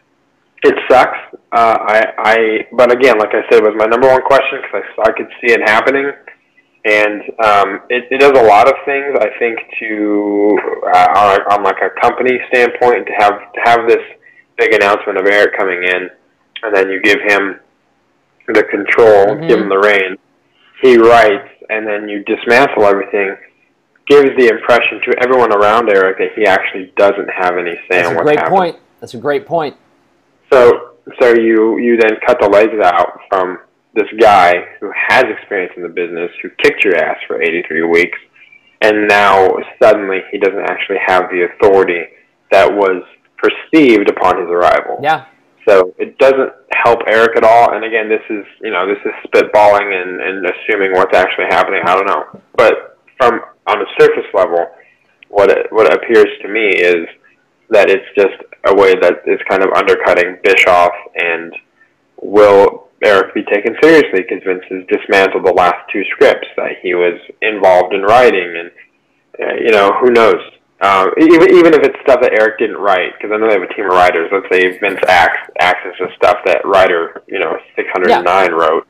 it 0.64 0.76
sucks. 0.90 1.18
Uh, 1.52 1.78
I, 1.82 2.06
I, 2.18 2.68
but 2.74 2.92
again, 2.92 3.18
like 3.18 3.30
I 3.30 3.42
said, 3.50 3.64
it 3.64 3.64
was 3.64 3.76
my 3.78 3.86
number 3.86 4.08
one 4.08 4.22
question 4.22 4.60
because 4.62 4.84
I, 5.00 5.10
I 5.10 5.12
could 5.14 5.30
see 5.40 5.54
it 5.54 5.62
happening, 5.66 6.12
and 6.86 7.22
um, 7.44 7.82
it, 7.90 8.06
it 8.12 8.20
does 8.20 8.38
a 8.38 8.44
lot 8.44 8.68
of 8.68 8.76
things. 8.86 9.16
I 9.20 9.30
think 9.40 9.60
to 9.80 10.58
uh, 10.94 11.08
on, 11.16 11.40
on 11.54 11.64
like 11.64 11.78
a 11.82 11.90
company 12.02 12.40
standpoint 12.50 13.08
to 13.08 13.14
have 13.20 13.54
to 13.54 13.60
have 13.64 13.88
this 13.88 14.04
big 14.58 14.74
announcement 14.74 15.18
of 15.18 15.26
Eric 15.26 15.58
coming 15.58 15.84
in, 15.84 16.10
and 16.64 16.76
then 16.76 16.90
you 16.90 17.02
give 17.02 17.20
him 17.22 17.60
the 18.48 18.64
control, 18.64 19.36
give 19.48 19.60
him 19.60 19.70
the 19.70 19.80
reins. 19.80 20.20
He 20.82 20.98
writes, 20.98 21.50
and 21.70 21.88
then 21.88 22.10
you 22.10 22.24
dismantle 22.24 22.86
everything. 22.86 23.36
Gives 24.08 24.30
the 24.38 24.48
impression 24.48 25.02
to 25.06 25.16
everyone 25.22 25.54
around 25.54 25.88
Eric 25.88 26.18
that 26.18 26.30
he 26.36 26.46
actually 26.46 26.92
doesn't 26.98 27.30
have 27.30 27.58
any 27.58 27.76
say 27.76 28.02
That's 28.02 28.10
in 28.10 28.16
a 28.16 28.18
what's 28.18 28.36
great 28.36 28.50
point. 28.50 28.76
That's 29.00 29.14
a 29.14 29.18
great 29.18 29.46
point. 29.46 29.76
So, 30.52 30.96
so 31.22 31.34
you 31.34 31.78
you 31.78 31.98
then 31.98 32.14
cut 32.26 32.40
the 32.42 32.50
legs 32.50 32.74
out 32.84 33.20
from 33.30 33.60
this 33.96 34.08
guy 34.20 34.54
who 34.80 34.92
has 34.96 35.24
experience 35.26 35.74
in 35.76 35.84
the 35.84 35.90
business, 35.90 36.32
who 36.42 36.50
kicked 36.64 36.84
your 36.84 36.96
ass 36.96 37.18
for 37.28 37.42
83 37.42 37.84
weeks, 37.84 38.18
and 38.82 39.08
now 39.08 39.50
suddenly 39.82 40.22
he 40.32 40.38
doesn't 40.38 40.70
actually 40.70 40.98
have 41.06 41.24
the 41.32 41.48
authority 41.54 42.06
that 42.52 42.72
was 42.72 43.04
perceived 43.38 44.10
upon 44.10 44.40
his 44.40 44.50
arrival. 44.50 45.00
Yeah. 45.02 45.26
So 45.68 45.94
it 45.98 46.18
doesn't 46.18 46.52
help 46.84 47.00
Eric 47.08 47.38
at 47.38 47.44
all. 47.44 47.74
And 47.74 47.84
again, 47.86 48.10
this 48.10 48.24
is 48.30 48.46
you 48.62 48.72
know 48.72 48.88
this 48.88 49.00
is 49.06 49.12
spitballing 49.30 49.94
and, 49.94 50.22
and 50.22 50.46
assuming 50.46 50.94
what's 50.94 51.16
actually 51.16 51.48
happening. 51.50 51.82
I 51.86 51.96
don't 51.96 52.08
know, 52.08 52.42
but 52.56 52.98
from 53.18 53.42
on 53.68 53.82
a 53.82 53.86
surface 54.00 54.30
level, 54.34 54.66
what 55.30 55.52
it, 55.52 55.68
what 55.72 55.94
appears 55.94 56.28
to 56.42 56.48
me 56.48 56.70
is 56.70 57.06
that 57.70 57.90
it's 57.90 58.06
just 58.16 58.36
a 58.66 58.76
way 58.76 58.96
that 58.96 59.22
is 59.26 59.40
kind 59.50 59.64
of 59.64 59.72
undercutting 59.74 60.38
Bischoff 60.44 60.92
and 61.16 61.54
will 62.22 62.90
Eric 63.04 63.34
be 63.34 63.44
taken 63.44 63.76
seriously 63.82 64.22
because 64.22 64.44
Vince 64.46 64.64
has 64.70 64.84
dismantled 64.88 65.46
the 65.46 65.54
last 65.54 65.90
two 65.92 66.04
scripts 66.12 66.48
that 66.58 66.74
he 66.82 66.94
was 66.94 67.20
involved 67.42 67.94
in 67.94 68.02
writing 68.02 68.56
and 68.58 68.72
uh, 69.42 69.56
you 69.56 69.72
know 69.72 69.94
who 70.02 70.12
knows? 70.12 70.42
Um, 70.82 71.12
even 71.20 71.56
even 71.56 71.74
if 71.74 71.84
it's 71.84 72.00
stuff 72.02 72.22
that 72.22 72.40
Eric 72.40 72.60
didn't 72.60 72.78
write 72.78 73.14
because 73.18 73.32
I 73.34 73.38
know 73.38 73.48
they 73.48 73.54
have 73.54 73.64
a 73.64 73.74
team 73.74 73.86
of 73.86 73.92
writers. 73.92 74.30
Let's 74.32 74.48
say 74.52 74.78
Vince 74.80 75.00
acts 75.08 75.50
access 75.60 75.96
to 75.98 76.08
stuff 76.16 76.38
that 76.46 76.66
writer 76.66 77.24
you 77.28 77.40
know 77.40 77.58
609 77.76 78.52
wrote 78.52 78.88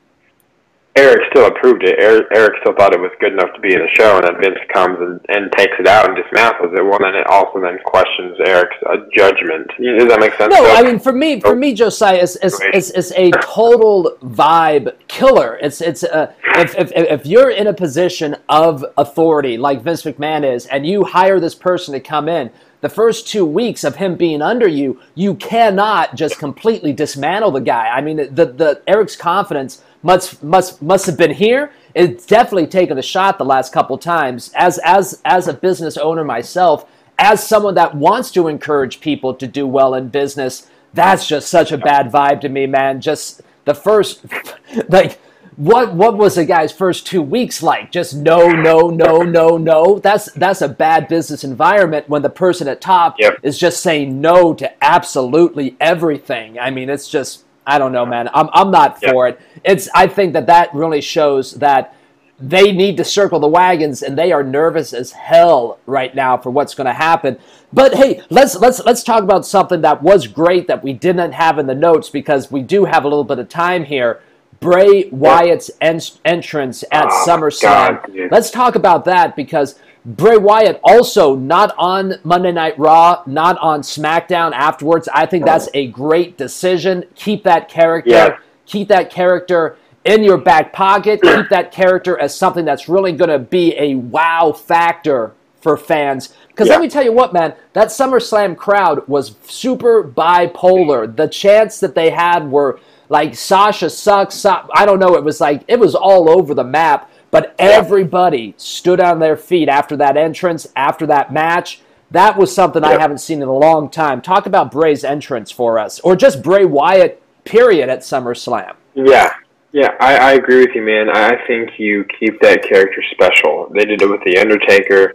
Eric 0.99 1.21
still 1.31 1.45
approved 1.47 1.83
it. 1.83 1.95
Eric, 1.97 2.27
Eric 2.35 2.53
still 2.59 2.73
thought 2.75 2.93
it 2.93 2.99
was 2.99 3.11
good 3.21 3.31
enough 3.31 3.53
to 3.55 3.61
be 3.61 3.73
in 3.73 3.79
the 3.79 3.87
show, 3.95 4.17
and 4.17 4.27
then 4.27 4.35
Vince 4.41 4.59
comes 4.73 4.97
and, 4.99 5.21
and 5.29 5.49
takes 5.53 5.73
it 5.79 5.87
out 5.87 6.09
and 6.09 6.17
dismantles 6.17 6.75
it. 6.77 6.83
Well, 6.83 6.99
then 6.99 7.15
it 7.15 7.25
also 7.27 7.61
then 7.61 7.79
questions 7.85 8.35
Eric's 8.45 8.75
uh, 8.85 8.97
judgment. 9.15 9.71
Does 9.79 10.09
that 10.09 10.19
make 10.19 10.33
sense? 10.33 10.53
No, 10.53 10.61
So- 10.63 10.75
I 10.75 10.81
mean 10.83 10.99
for 10.99 11.13
me, 11.13 11.39
for 11.39 11.55
me, 11.55 11.73
Josiah 11.73 12.17
is 12.17 12.35
is, 12.37 12.59
is, 12.73 12.91
is 12.91 13.13
a 13.15 13.31
total 13.41 14.17
vibe 14.21 14.93
killer. 15.07 15.57
It's 15.61 15.79
it's 15.79 16.03
uh, 16.03 16.33
if, 16.57 16.77
if 16.77 16.91
if 16.91 17.25
you're 17.25 17.49
in 17.49 17.67
a 17.67 17.73
position 17.73 18.35
of 18.49 18.83
authority 18.97 19.57
like 19.57 19.81
Vince 19.81 20.03
McMahon 20.03 20.43
is, 20.53 20.65
and 20.65 20.85
you 20.85 21.05
hire 21.05 21.39
this 21.39 21.55
person 21.55 21.93
to 21.93 22.01
come 22.01 22.27
in. 22.27 22.51
The 22.81 22.89
first 22.89 23.27
two 23.27 23.45
weeks 23.45 23.83
of 23.83 23.97
him 23.97 24.15
being 24.15 24.41
under 24.41 24.65
you, 24.67 25.01
you 25.13 25.35
cannot 25.35 26.15
just 26.15 26.39
completely 26.39 26.93
dismantle 26.93 27.51
the 27.51 27.59
guy. 27.59 27.87
I 27.89 27.99
mean, 27.99 28.17
the 28.17 28.45
the 28.45 28.81
Eric's 28.87 29.17
confidence 29.17 29.83
must 30.03 30.41
must 30.43 30.81
must 30.81 31.05
have 31.05 31.17
been 31.17 31.33
here. 31.33 31.71
It's 31.93 32.25
definitely 32.25 32.67
taken 32.67 32.97
a 32.97 33.01
shot 33.01 33.37
the 33.37 33.45
last 33.45 33.73
couple 33.73 33.97
times. 33.97 34.51
As 34.55 34.79
as 34.83 35.21
as 35.25 35.47
a 35.47 35.53
business 35.53 35.97
owner 35.97 36.23
myself, 36.23 36.85
as 37.17 37.45
someone 37.45 37.75
that 37.75 37.95
wants 37.95 38.31
to 38.31 38.47
encourage 38.47 39.01
people 39.01 39.33
to 39.35 39.47
do 39.47 39.67
well 39.67 39.93
in 39.93 40.07
business, 40.07 40.69
that's 40.93 41.27
just 41.27 41.49
such 41.49 41.71
a 41.71 41.77
bad 41.77 42.11
vibe 42.11 42.41
to 42.41 42.49
me, 42.49 42.65
man. 42.65 43.01
Just 43.01 43.41
the 43.65 43.75
first, 43.75 44.25
like, 44.89 45.19
what 45.57 45.93
what 45.93 46.17
was 46.17 46.35
the 46.35 46.45
guy's 46.45 46.71
first 46.71 47.05
two 47.05 47.21
weeks 47.21 47.61
like? 47.61 47.91
Just 47.91 48.15
no, 48.15 48.49
no, 48.49 48.89
no, 48.89 49.17
no, 49.23 49.57
no. 49.57 49.99
That's 49.99 50.31
that's 50.33 50.61
a 50.61 50.69
bad 50.69 51.09
business 51.09 51.43
environment 51.43 52.07
when 52.07 52.21
the 52.21 52.29
person 52.29 52.69
at 52.69 52.79
top 52.79 53.15
Yep. 53.19 53.39
is 53.43 53.59
just 53.59 53.83
saying 53.83 54.21
no 54.21 54.53
to 54.53 54.71
absolutely 54.83 55.75
everything. 55.81 56.57
I 56.57 56.69
mean, 56.69 56.89
it's 56.89 57.09
just 57.09 57.43
I 57.69 57.77
don't 57.77 57.91
know, 57.91 58.05
man. 58.05 58.29
I'm 58.33 58.49
I'm 58.53 58.71
not 58.71 58.97
Yeah. 59.01 59.11
for 59.11 59.27
it. 59.27 59.39
It's 59.63 59.87
I 59.93 60.07
think 60.07 60.33
that 60.33 60.47
that 60.47 60.73
really 60.73 61.01
shows 61.01 61.53
that 61.55 61.95
they 62.41 62.71
need 62.71 62.95
to 62.97 63.03
circle 63.03 63.39
the 63.39 63.47
wagons 63.49 64.01
and 64.01 64.17
they 64.17 64.31
are 64.31 64.43
nervous 64.43 64.93
as 64.93 65.11
hell 65.11 65.77
right 65.85 66.15
now 66.15 66.37
for 66.37 66.49
what's 66.49 66.73
going 66.73 66.87
to 66.87 66.93
happen. 66.93 67.37
But 67.73 67.95
hey, 67.95 68.21
let's 68.29 68.55
let's 68.55 68.79
let's 68.85 69.03
talk 69.03 69.23
about 69.23 69.45
something 69.45 69.81
that 69.81 70.01
was 70.01 70.25
great 70.27 70.67
that 70.67 70.81
we 70.83 70.93
didn't 70.93 71.33
have 71.33 71.59
in 71.59 71.67
the 71.67 71.75
notes 71.75 72.09
because 72.09 72.49
we 72.49 72.61
do 72.61 72.85
have 72.85 73.03
a 73.03 73.07
little 73.07 73.25
bit 73.25 73.39
of 73.39 73.49
time 73.49 73.83
here. 73.85 74.21
Bray 74.61 75.09
Wyatt's 75.11 75.69
en- 75.79 76.01
entrance 76.25 76.83
at 76.91 77.05
Oh, 77.05 77.25
SummerSlam. 77.27 77.61
God. 78.07 78.29
Let's 78.31 78.51
talk 78.51 78.75
about 78.75 79.05
that 79.05 79.35
because 79.35 79.75
Bray 80.09 80.37
Wyatt 80.37 80.79
also 80.83 81.35
not 81.35 81.75
on 81.77 82.15
Monday 82.23 82.51
Night 82.51 82.77
Raw, 82.79 83.21
not 83.27 83.59
on 83.59 83.81
SmackDown 83.81 84.53
afterwards. 84.53 85.07
I 85.13 85.27
think 85.27 85.45
that's 85.45 85.69
a 85.75 85.87
great 85.87 86.35
decision. 86.35 87.05
Keep 87.13 87.43
that 87.43 87.69
character. 87.69 88.09
Yeah. 88.09 88.37
Keep 88.65 88.87
that 88.87 89.11
character 89.11 89.77
in 90.05 90.23
your 90.23 90.39
back 90.39 90.73
pocket. 90.73 91.21
Keep 91.23 91.49
that 91.49 91.71
character 91.71 92.17
as 92.17 92.35
something 92.35 92.65
that's 92.65 92.89
really 92.89 93.11
going 93.11 93.29
to 93.29 93.37
be 93.37 93.75
a 93.77 93.95
wow 93.95 94.51
factor 94.51 95.33
for 95.61 95.77
fans. 95.77 96.33
Because 96.47 96.69
let 96.69 96.81
me 96.81 96.89
tell 96.89 97.03
you 97.03 97.13
what, 97.13 97.31
man, 97.31 97.53
that 97.73 97.89
SummerSlam 97.89 98.57
crowd 98.57 99.07
was 99.07 99.35
super 99.43 100.03
bipolar. 100.03 101.15
The 101.15 101.27
chants 101.27 101.79
that 101.81 101.93
they 101.93 102.09
had 102.09 102.49
were 102.49 102.79
like 103.09 103.35
Sasha 103.35 103.91
sucks. 103.91 104.43
I 104.45 104.85
don't 104.85 104.99
know. 104.99 105.15
It 105.15 105.23
was 105.23 105.39
like 105.39 105.63
it 105.67 105.79
was 105.79 105.93
all 105.93 106.29
over 106.29 106.55
the 106.55 106.63
map. 106.63 107.11
But 107.31 107.55
everybody 107.59 108.55
stood 108.57 108.99
on 108.99 109.19
their 109.19 109.37
feet 109.37 109.69
after 109.69 109.95
that 109.97 110.17
entrance, 110.17 110.67
after 110.75 111.05
that 111.07 111.31
match. 111.31 111.81
That 112.11 112.37
was 112.37 112.53
something 112.53 112.83
I 112.83 112.99
haven't 112.99 113.19
seen 113.19 113.41
in 113.41 113.47
a 113.47 113.53
long 113.53 113.89
time. 113.89 114.21
Talk 114.21 114.47
about 114.47 114.71
Bray's 114.71 115.03
entrance 115.03 115.51
for 115.51 115.77
us, 115.77 115.99
or 115.99 116.15
just 116.15 116.41
Bray 116.41 116.65
Wyatt, 116.65 117.21
period, 117.45 117.87
at 117.87 117.99
SummerSlam. 117.99 118.73
Yeah, 118.95 119.31
yeah, 119.71 119.95
I, 119.99 120.15
I 120.17 120.31
agree 120.33 120.65
with 120.65 120.73
you, 120.73 120.81
man. 120.81 121.09
I 121.11 121.35
think 121.45 121.77
you 121.77 122.05
keep 122.19 122.41
that 122.41 122.63
character 122.63 123.03
special. 123.11 123.69
They 123.75 123.85
did 123.85 124.01
it 124.01 124.09
with 124.09 124.23
the 124.25 124.39
Undertaker, 124.39 125.13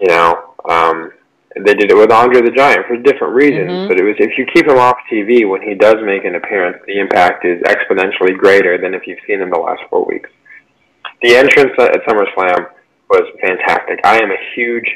you 0.00 0.08
know. 0.08 0.54
Um, 0.66 1.12
they 1.54 1.74
did 1.74 1.90
it 1.90 1.96
with 1.96 2.10
Andre 2.10 2.40
the 2.40 2.50
Giant 2.50 2.86
for 2.86 2.96
different 2.96 3.34
reasons, 3.34 3.70
Mhm. 3.70 3.88
but 3.88 3.98
it 3.98 4.04
was 4.04 4.16
if 4.18 4.38
you 4.38 4.46
keep 4.46 4.66
him 4.66 4.78
off 4.78 4.96
TV 5.10 5.44
when 5.44 5.60
he 5.60 5.74
does 5.74 5.96
make 6.02 6.24
an 6.24 6.34
appearance, 6.34 6.78
the 6.86 6.98
impact 6.98 7.44
is 7.44 7.60
exponentially 7.64 8.34
greater 8.38 8.78
than 8.78 8.94
if 8.94 9.06
you've 9.06 9.18
seen 9.26 9.42
him 9.42 9.50
the 9.50 9.58
last 9.58 9.82
four 9.90 10.06
weeks. 10.06 10.30
The 11.22 11.36
entrance 11.36 11.72
at 11.78 12.02
SummerSlam 12.06 12.66
was 13.10 13.22
fantastic. 13.40 14.00
I 14.04 14.16
am 14.18 14.30
a 14.30 14.36
huge, 14.54 14.88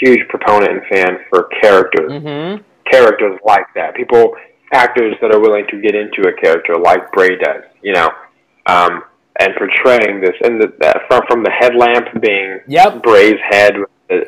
huge 0.00 0.26
proponent 0.28 0.70
and 0.72 0.82
fan 0.90 1.18
for 1.30 1.44
characters 1.60 2.10
Mm-hmm. 2.12 2.62
characters 2.90 3.38
like 3.44 3.66
that. 3.74 3.94
People, 3.94 4.34
actors 4.72 5.14
that 5.20 5.34
are 5.34 5.40
willing 5.40 5.66
to 5.70 5.80
get 5.80 5.94
into 5.94 6.28
a 6.28 6.32
character 6.40 6.74
like 6.76 7.10
Bray 7.12 7.36
does, 7.36 7.62
you 7.82 7.92
know, 7.92 8.10
um, 8.66 9.02
and 9.40 9.54
portraying 9.56 10.20
this, 10.20 10.34
and 10.44 10.60
the, 10.60 10.72
that 10.80 10.98
from 11.08 11.22
from 11.28 11.42
the 11.42 11.50
headlamp 11.50 12.06
being 12.20 12.60
Yep. 12.68 13.02
Bray's 13.02 13.40
head. 13.50 13.74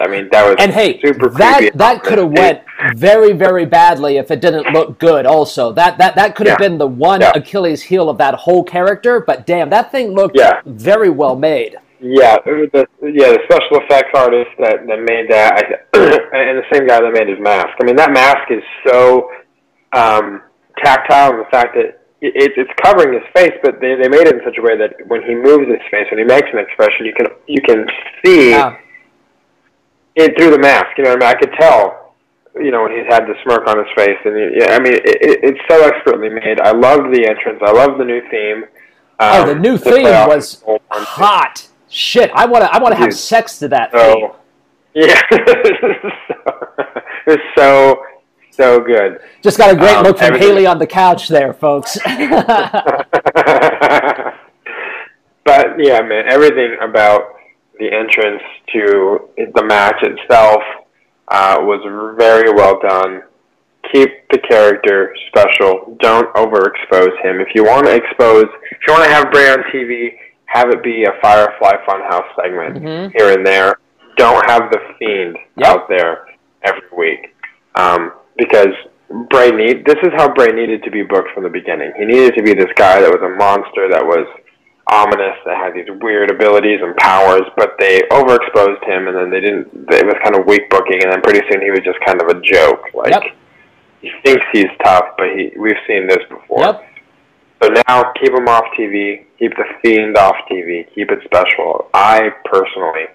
I 0.00 0.08
mean, 0.08 0.28
that 0.32 0.44
was 0.46 0.56
And 0.58 0.72
hey, 0.72 1.00
super 1.00 1.28
that 1.30 1.70
that 1.74 2.02
could 2.02 2.18
have 2.18 2.30
went 2.30 2.60
very 2.94 3.32
very 3.32 3.64
badly 3.66 4.16
if 4.18 4.30
it 4.30 4.40
didn't 4.40 4.72
look 4.72 4.98
good. 4.98 5.26
Also, 5.26 5.72
that 5.72 5.98
that 5.98 6.14
that 6.16 6.34
could 6.34 6.46
have 6.46 6.60
Yeah. 6.60 6.68
been 6.68 6.78
the 6.78 6.86
one 6.86 7.20
Yeah. 7.20 7.32
Achilles 7.34 7.82
heel 7.82 8.08
of 8.08 8.18
that 8.18 8.34
whole 8.34 8.64
character. 8.64 9.20
But 9.20 9.46
damn, 9.46 9.70
that 9.70 9.90
thing 9.90 10.12
looked 10.14 10.36
Yeah. 10.36 10.60
very 10.66 11.10
well 11.10 11.36
made. 11.36 11.76
Yeah, 12.00 12.36
the 12.44 12.86
yeah 13.02 13.32
the 13.32 13.40
special 13.44 13.78
effects 13.82 14.10
artist 14.14 14.50
that 14.58 14.86
that 14.86 15.00
made 15.00 15.30
that, 15.30 15.54
I, 15.94 15.98
and 16.38 16.58
the 16.58 16.64
same 16.72 16.86
guy 16.86 17.00
that 17.00 17.12
made 17.12 17.28
his 17.28 17.40
mask. 17.40 17.68
I 17.80 17.84
mean, 17.84 17.96
that 17.96 18.12
mask 18.12 18.50
is 18.50 18.62
so 18.86 19.30
um, 19.92 20.42
tactile, 20.84 21.30
and 21.30 21.40
the 21.40 21.48
fact 21.50 21.74
that 21.74 22.00
it, 22.20 22.52
it's 22.56 22.70
covering 22.82 23.14
his 23.14 23.22
face, 23.34 23.54
but 23.62 23.80
they 23.80 23.94
they 23.94 24.08
made 24.08 24.26
it 24.26 24.34
in 24.34 24.40
such 24.44 24.58
a 24.58 24.62
way 24.62 24.76
that 24.76 24.94
when 25.06 25.22
he 25.22 25.34
moves 25.34 25.68
his 25.68 25.80
face, 25.90 26.06
when 26.10 26.18
he 26.18 26.24
makes 26.24 26.48
an 26.52 26.58
expression, 26.58 27.06
you 27.06 27.14
can 27.14 27.26
you 27.46 27.62
can 27.62 27.86
see. 28.24 28.50
Yeah. 28.50 28.76
It 30.16 30.36
through 30.36 30.50
the 30.50 30.58
mask. 30.58 30.86
You 30.98 31.04
know, 31.04 31.12
I 31.12 31.16
mean, 31.16 31.22
I 31.28 31.34
could 31.34 31.52
tell, 31.58 32.14
you 32.56 32.70
know, 32.70 32.82
when 32.82 32.92
he's 32.92 33.06
had 33.08 33.26
the 33.26 33.34
smirk 33.44 33.66
on 33.68 33.78
his 33.78 33.86
face, 33.94 34.18
and 34.24 34.34
he- 34.36 34.58
yeah, 34.60 34.72
I 34.74 34.78
mean, 34.80 34.94
it, 34.94 35.04
it, 35.06 35.40
it's 35.44 35.60
so 35.68 35.82
expertly 35.86 36.28
made. 36.30 36.60
I 36.60 36.72
love 36.72 37.10
the 37.12 37.26
entrance. 37.28 37.60
I 37.64 37.70
love 37.72 37.98
the 37.98 38.04
new 38.04 38.20
theme. 38.30 38.64
Oh, 39.20 39.42
Um, 39.42 39.48
the 39.48 39.54
new 39.54 39.78
the 39.78 39.90
theme 39.92 40.02
was 40.28 40.54
is 40.54 40.62
old 40.66 40.80
one. 40.88 41.02
hot. 41.02 41.68
Shit, 41.88 42.30
I 42.34 42.44
want 42.46 42.64
to 42.64 42.70
I 42.74 42.78
want 42.78 42.92
to 42.94 42.98
have 43.00 43.14
sex 43.14 43.58
to 43.60 43.68
that 43.68 43.92
theme. 43.92 44.00
So, 44.00 44.36
yeah, 44.94 45.20
it's 47.26 47.42
so 47.56 48.02
so 48.50 48.80
good. 48.80 49.20
Just 49.42 49.56
got 49.58 49.70
a 49.72 49.76
great 49.76 49.94
um, 49.96 50.04
look 50.04 50.18
from 50.18 50.26
everything- 50.28 50.48
Haley 50.48 50.66
on 50.66 50.78
the 50.78 50.86
couch 50.86 51.28
there, 51.28 51.52
folks. 51.54 51.96
but 52.04 52.16
yeah, 55.78 56.00
man, 56.02 56.24
everything 56.28 56.76
about 56.80 57.34
the 57.78 57.92
entrance 57.92 58.42
to 58.72 59.28
the 59.54 59.64
match 59.64 60.02
itself 60.02 60.62
uh, 61.28 61.56
was 61.60 61.80
very 62.18 62.52
well 62.52 62.78
done. 62.80 63.22
Keep 63.92 64.28
the 64.30 64.38
character 64.38 65.14
special. 65.28 65.96
Don't 66.00 66.32
overexpose 66.34 67.20
him. 67.22 67.40
If 67.40 67.48
you 67.54 67.64
want 67.64 67.86
to 67.86 67.94
expose, 67.94 68.46
if 68.70 68.78
you 68.86 68.92
want 68.92 69.04
to 69.04 69.10
have 69.10 69.30
Bray 69.30 69.48
on 69.50 69.62
TV, 69.72 70.16
have 70.46 70.70
it 70.70 70.82
be 70.82 71.04
a 71.04 71.12
Firefly 71.22 71.76
Funhouse 71.86 72.26
segment 72.40 72.82
Mhm. 72.82 73.12
here 73.16 73.32
and 73.36 73.46
there. 73.46 73.74
Don't 74.16 74.48
have 74.50 74.70
the 74.70 74.80
Fiend 74.98 75.36
Yep. 75.56 75.66
out 75.68 75.88
there 75.88 76.26
every 76.62 76.88
week, 76.96 77.34
um, 77.74 78.12
because 78.36 78.72
Bray 79.30 79.50
need 79.50 79.84
this 79.84 79.98
is 80.02 80.10
how 80.16 80.28
Bray 80.32 80.48
needed 80.52 80.82
to 80.84 80.90
be 80.90 81.02
booked 81.02 81.30
from 81.32 81.44
the 81.44 81.48
beginning. 81.50 81.92
He 81.96 82.04
needed 82.04 82.34
to 82.36 82.42
be 82.42 82.54
this 82.54 82.70
guy 82.74 83.00
that 83.00 83.10
was 83.10 83.22
a 83.22 83.28
monster 83.36 83.88
that 83.88 84.04
was 84.04 84.26
ominous 84.88 85.34
that 85.44 85.56
had 85.56 85.74
these 85.74 85.88
weird 86.00 86.30
abilities 86.30 86.80
and 86.82 86.96
powers, 86.96 87.42
but 87.56 87.74
they 87.78 88.02
overexposed 88.12 88.84
him 88.84 89.08
and 89.08 89.16
then 89.16 89.30
they 89.30 89.40
didn't 89.40 89.68
it 89.90 90.06
was 90.06 90.14
kind 90.22 90.36
of 90.36 90.46
weak 90.46 90.68
booking 90.70 91.02
and 91.02 91.12
then 91.12 91.20
pretty 91.22 91.40
soon 91.50 91.60
he 91.60 91.70
was 91.70 91.80
just 91.84 91.98
kind 92.06 92.20
of 92.22 92.28
a 92.28 92.40
joke. 92.40 92.82
Like 92.94 93.10
Yep. 93.10 93.22
he 94.00 94.12
thinks 94.24 94.44
he's 94.52 94.70
tough, 94.84 95.04
but 95.18 95.28
he 95.34 95.52
we've 95.58 95.76
seen 95.86 96.06
this 96.06 96.22
before. 96.28 96.60
Yep. 96.60 96.88
So 97.62 97.68
now 97.88 98.12
keep 98.20 98.32
him 98.32 98.46
off 98.48 98.64
TV, 98.78 99.24
keep 99.38 99.56
the 99.56 99.64
fiend 99.82 100.16
off 100.16 100.36
TV, 100.50 100.86
keep 100.94 101.10
it 101.10 101.20
special. 101.24 101.88
I 101.94 102.30
personally 102.44 103.06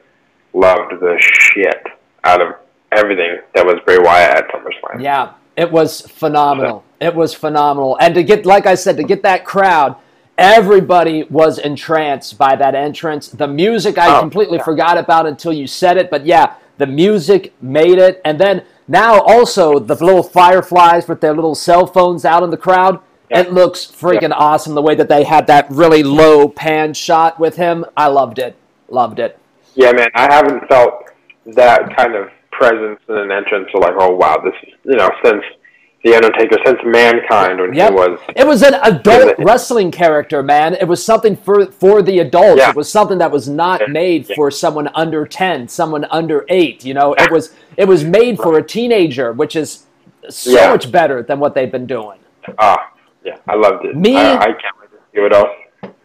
loved 0.53 0.99
the 0.99 1.15
shit 1.19 1.83
out 2.23 2.41
of 2.41 2.55
everything 2.91 3.37
that 3.55 3.65
was 3.65 3.75
Bray 3.85 3.97
Wyatt 3.99 4.37
at 4.37 4.47
SummerSlam. 4.49 5.01
Yeah, 5.01 5.33
it 5.55 5.71
was 5.71 6.01
phenomenal. 6.01 6.83
It 6.99 7.15
was 7.15 7.33
phenomenal. 7.33 7.97
And 8.01 8.13
to 8.15 8.23
get, 8.23 8.45
like 8.45 8.65
I 8.65 8.75
said, 8.75 8.97
to 8.97 9.03
get 9.03 9.23
that 9.23 9.45
crowd, 9.45 9.95
everybody 10.41 11.23
was 11.23 11.57
entranced 11.59 12.37
by 12.37 12.55
that 12.55 12.75
entrance. 12.75 13.27
The 13.27 13.47
music 13.47 13.97
I 13.97 14.17
Oh, 14.17 14.19
completely 14.19 14.57
yeah. 14.57 14.63
forgot 14.63 14.97
about 14.97 15.25
until 15.27 15.53
you 15.53 15.67
said 15.67 15.97
it, 15.97 16.09
but 16.09 16.25
yeah, 16.25 16.55
the 16.77 16.87
music 16.87 17.53
made 17.61 17.97
it. 17.97 18.21
And 18.25 18.39
then 18.39 18.63
now 18.87 19.19
also 19.21 19.79
the 19.79 19.95
little 20.03 20.23
fireflies 20.23 21.07
with 21.07 21.21
their 21.21 21.33
little 21.35 21.55
cell 21.55 21.85
phones 21.85 22.25
out 22.25 22.43
in 22.43 22.49
the 22.49 22.57
crowd. 22.57 22.99
Yeah. 23.29 23.41
It 23.41 23.53
looks 23.53 23.85
freaking 23.85 24.33
awesome 24.35 24.73
the 24.75 24.81
way 24.81 24.95
that 24.95 25.07
they 25.07 25.23
had 25.23 25.47
that 25.47 25.67
really 25.69 26.03
low 26.03 26.49
pan 26.49 26.93
shot 26.93 27.39
with 27.39 27.55
him. 27.55 27.85
I 27.95 28.07
loved 28.07 28.39
it. 28.39 28.55
Loved 28.89 29.19
it. 29.19 29.37
Yeah, 29.75 29.93
man, 29.93 30.09
I 30.15 30.33
haven't 30.33 30.67
felt 30.67 31.05
that 31.45 31.95
kind 31.95 32.15
of 32.15 32.27
presence 32.51 32.99
in 33.07 33.15
an 33.17 33.31
entrance. 33.31 33.69
So 33.71 33.79
like, 33.79 33.93
oh 33.97 34.13
wow, 34.15 34.37
this 34.43 34.53
is 34.63 34.73
you 34.83 34.97
know 34.97 35.09
since 35.23 35.43
the 36.03 36.15
Undertaker, 36.15 36.57
since 36.65 36.79
Mankind 36.83 37.59
when 37.59 37.73
Yep. 37.73 37.89
he 37.89 37.95
was. 37.95 38.19
It 38.35 38.47
was 38.47 38.63
an 38.63 38.73
adult 38.83 39.35
Yeah. 39.37 39.45
wrestling 39.45 39.91
character, 39.91 40.41
man. 40.41 40.73
It 40.73 40.87
was 40.87 41.03
something 41.03 41.35
for 41.35 41.67
for 41.67 42.01
the 42.01 42.19
adults. 42.19 42.57
Yeah. 42.59 42.69
It 42.71 42.75
was 42.75 42.91
something 42.91 43.19
that 43.19 43.31
was 43.31 43.47
not 43.47 43.81
made 43.89 44.27
Yeah. 44.29 44.35
for 44.35 44.49
someone 44.49 44.89
under 44.95 45.25
10, 45.25 45.67
someone 45.67 46.05
under 46.09 46.45
8, 46.49 46.83
you 46.83 46.93
know. 46.95 47.13
It 47.13 47.31
was 47.31 47.53
it 47.77 47.87
was 47.87 48.03
made 48.03 48.37
for 48.39 48.57
a 48.57 48.63
teenager, 48.63 49.31
which 49.31 49.55
is 49.55 49.85
so 50.29 50.51
Yeah. 50.51 50.69
much 50.69 50.91
better 50.91 51.21
than 51.21 51.39
what 51.39 51.53
they've 51.55 51.71
been 51.71 51.85
doing. 51.87 52.17
Ah, 52.57 52.89
yeah, 53.23 53.35
I 53.47 53.55
loved 53.55 53.85
it. 53.85 53.95
Me- 53.95 54.17
I, 54.17 54.33
I 54.35 54.45
can't 54.45 54.75
wait 54.79 54.89
to 54.91 54.97
see 55.13 55.21
what 55.21 55.33
else 55.35 55.49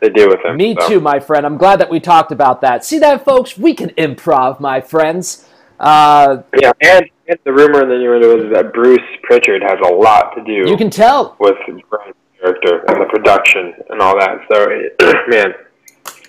they 0.00 0.10
do 0.10 0.28
with 0.28 0.40
him. 0.44 0.56
Me 0.56 0.76
so. 0.78 0.88
too, 0.88 1.00
my 1.00 1.18
friend. 1.18 1.46
I'm 1.46 1.56
glad 1.56 1.78
that 1.80 1.88
we 1.90 2.00
talked 2.00 2.32
about 2.32 2.60
that. 2.60 2.84
See 2.84 2.98
that, 2.98 3.24
folks? 3.24 3.56
We 3.56 3.72
can 3.74 3.90
improv, 3.90 4.60
my 4.60 4.80
friends. 4.80 5.48
Uh, 5.80 6.38
Yeah, 6.60 6.72
and, 6.82 7.06
and 7.28 7.38
the 7.44 7.52
rumor 7.52 7.82
in 7.82 7.88
the 7.88 7.98
new 7.98 8.10
window 8.10 8.44
is 8.44 8.52
that 8.52 8.72
Bruce 8.72 9.00
Prichard 9.22 9.62
has 9.62 9.78
a 9.84 9.92
lot 9.92 10.34
to 10.36 10.44
do. 10.44 10.70
you 10.70 10.76
can 10.76 10.90
tell. 10.90 11.36
with 11.38 11.56
Bray's 11.66 12.14
character 12.40 12.84
and 12.88 13.00
the 13.00 13.06
production 13.06 13.74
and 13.90 14.00
all 14.00 14.18
that. 14.18 14.38
So, 14.50 15.14
man, 15.28 15.54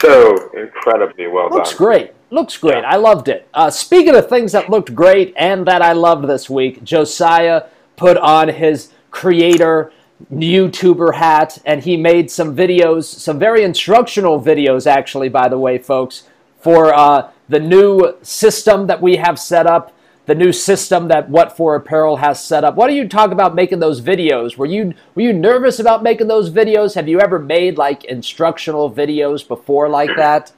so 0.01 0.51
incredibly 0.53 1.27
well 1.27 1.49
done. 1.49 1.57
Looks 1.57 1.71
done. 1.71 1.77
great. 1.77 2.13
Looks 2.29 2.57
great. 2.57 2.83
I 2.83 2.97
loved 2.97 3.29
it. 3.29 3.47
Uh, 3.53 3.69
speaking 3.69 4.15
of 4.15 4.27
things 4.27 4.51
that 4.51 4.69
looked 4.69 4.93
great 4.93 5.33
and 5.38 5.65
that 5.67 5.81
I 5.81 5.93
loved 5.93 6.27
this 6.27 6.49
week, 6.49 6.83
Josiah 6.83 7.63
put 7.95 8.17
on 8.17 8.49
his 8.49 8.91
creator 9.12 9.91
YouTuber 10.33 11.15
hat 11.15 11.60
and 11.65 11.83
he 11.83 11.95
made 11.95 12.29
some 12.29 12.55
videos, 12.55 13.05
some 13.05 13.39
very 13.39 13.63
instructional 13.63 14.41
videos, 14.41 14.88
actually, 14.88 15.29
by 15.29 15.47
the 15.47 15.57
way, 15.57 15.77
folks, 15.77 16.23
for 16.60 16.93
uh, 16.93 17.31
the 17.47 17.60
new 17.60 18.17
system 18.21 18.88
that 18.88 19.01
we 19.01 19.15
have 19.17 19.39
set 19.39 19.67
up. 19.67 19.93
The 20.27 20.35
new 20.35 20.51
system 20.51 21.07
that 21.07 21.29
What 21.29 21.55
for 21.55 21.75
Apparel 21.75 22.17
has 22.17 22.43
set 22.43 22.65
up. 22.65 22.75
What 22.75 22.87
do 22.87 22.93
you 22.93 23.07
talk 23.07 23.31
about 23.31 23.55
making 23.55 23.79
those 23.79 24.01
videos? 24.01 24.57
Were 24.57 24.65
you 24.65 24.93
were 25.15 25.21
you 25.21 25.31
nervous 25.31 25.79
about 25.79 26.03
making 26.03 26.27
those 26.27 26.49
videos? 26.49 26.95
Have 26.95 27.07
you 27.07 27.21
ever 27.21 27.39
made 27.39 27.77
like 27.77 28.03
instructional 28.03 28.91
videos 28.91 29.47
before 29.47 29.87
like 29.87 30.09
that? 30.17 30.51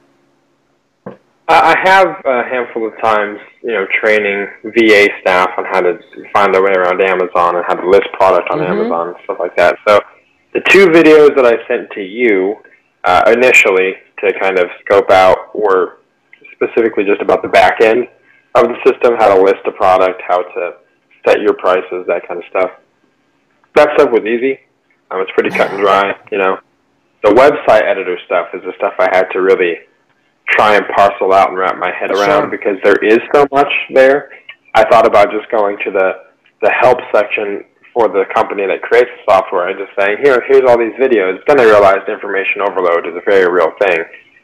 I 1.48 1.76
have 1.84 2.08
a 2.24 2.42
handful 2.44 2.86
of 2.86 3.00
times, 3.00 3.38
you 3.62 3.72
know, 3.72 3.86
training 4.00 4.48
VA 4.64 5.08
staff 5.20 5.50
on 5.56 5.64
how 5.64 5.80
to 5.80 5.98
find 6.32 6.52
their 6.54 6.62
way 6.62 6.72
around 6.76 7.00
Amazon 7.00 7.56
and 7.56 7.64
how 7.66 7.74
to 7.74 7.88
list 7.88 8.06
product 8.12 8.48
on 8.50 8.58
Mhm. 8.58 8.70
Amazon 8.70 9.08
and 9.08 9.16
stuff 9.24 9.38
like 9.40 9.56
that. 9.56 9.76
So, 9.86 10.00
the 10.52 10.60
two 10.68 10.86
videos 10.88 11.34
that 11.36 11.46
I 11.46 11.64
sent 11.68 11.90
to 11.92 12.02
you 12.02 12.56
uh, 13.04 13.22
initially 13.34 13.96
to 14.18 14.32
kind 14.40 14.58
of 14.58 14.68
scope 14.84 15.10
out 15.10 15.54
were 15.54 15.98
specifically 16.54 17.04
just 17.04 17.22
about 17.22 17.42
the 17.42 17.48
back 17.48 17.80
end 17.80 18.08
of 18.54 18.64
the 18.68 18.76
system, 18.84 19.14
how 19.18 19.34
to 19.34 19.42
list 19.42 19.60
a 19.66 19.72
product, 19.72 20.20
how 20.26 20.42
to 20.42 20.74
set 21.26 21.40
your 21.40 21.54
prices, 21.54 22.04
that 22.08 22.26
kind 22.26 22.38
of 22.42 22.44
stuff. 22.50 22.70
That 23.76 23.88
stuff 23.96 24.10
was 24.10 24.24
easy. 24.24 24.58
Um, 25.10 25.20
it's 25.20 25.30
pretty 25.32 25.50
cut 25.50 25.70
and 25.70 25.80
dry, 25.84 26.14
you 26.32 26.38
know. 26.38 26.58
The 27.22 27.30
website 27.30 27.82
editor 27.84 28.16
stuff 28.26 28.48
is 28.54 28.62
the 28.62 28.72
stuff 28.78 28.94
I 28.98 29.08
had 29.12 29.28
to 29.32 29.40
really 29.42 29.76
try 30.48 30.74
and 30.76 30.84
parcel 30.96 31.32
out 31.32 31.50
and 31.50 31.58
wrap 31.58 31.78
my 31.78 31.92
head 31.94 32.10
around 32.10 32.48
Sure. 32.48 32.50
because 32.50 32.76
there 32.82 32.96
is 33.04 33.20
so 33.34 33.46
much 33.52 33.70
there. 33.94 34.30
I 34.74 34.84
thought 34.88 35.06
about 35.06 35.30
just 35.30 35.50
going 35.50 35.76
to 35.84 35.90
the 35.90 36.12
the 36.62 36.70
help 36.80 36.98
section 37.14 37.64
for 37.94 38.08
the 38.08 38.24
company 38.34 38.66
that 38.66 38.82
creates 38.82 39.08
the 39.16 39.32
software 39.32 39.68
and 39.68 39.78
just 39.78 39.90
saying, 39.98 40.18
here, 40.22 40.44
here's 40.46 40.62
all 40.68 40.78
these 40.78 40.92
videos. 41.00 41.38
Then 41.48 41.58
I 41.58 41.64
realized 41.64 42.06
information 42.08 42.60
overload 42.62 43.06
is 43.06 43.14
a 43.16 43.24
very 43.28 43.50
real 43.50 43.72
thing, 43.80 43.98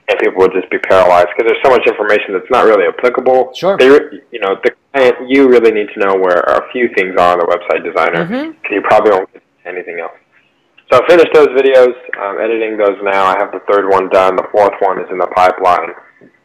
and 0.09 0.19
people 0.21 0.39
would 0.39 0.53
just 0.53 0.71
be 0.71 0.79
paralyzed 0.79 1.29
because 1.37 1.51
there's 1.51 1.63
so 1.65 1.71
much 1.71 1.87
information 1.87 2.33
that's 2.35 2.51
not 2.51 2.65
really 2.65 2.87
applicable. 2.87 3.53
Sure. 3.55 3.77
They, 3.77 3.89
re- 3.89 4.23
you 4.31 4.41
know, 4.41 4.57
the 4.63 4.71
client, 4.93 5.17
you 5.29 5.49
really 5.49 5.73
need 5.73 5.89
to 5.95 5.99
know 6.01 6.15
where 6.15 6.39
a 6.47 6.71
few 6.73 6.89
things 6.97 7.15
are 7.19 7.33
on 7.35 7.39
the 7.39 7.47
website 7.47 7.83
designer. 7.85 8.25
Mhm. 8.27 8.55
'cause 8.63 8.71
You 8.73 8.83
probably 8.83 9.11
won't 9.13 9.33
get 9.33 9.43
anything 9.65 9.99
else. 10.01 10.13
So 10.93 11.03
I 11.03 11.07
finished 11.09 11.33
those 11.35 11.49
videos, 11.49 11.95
um, 12.23 12.39
editing 12.41 12.77
those 12.77 12.97
now. 13.03 13.25
I 13.25 13.37
have 13.39 13.51
the 13.51 13.59
third 13.71 13.89
one 13.89 14.09
done. 14.11 14.37
The 14.37 14.47
fourth 14.53 14.75
one 14.81 15.01
is 15.01 15.11
in 15.11 15.19
the 15.19 15.27
pipeline. 15.27 15.93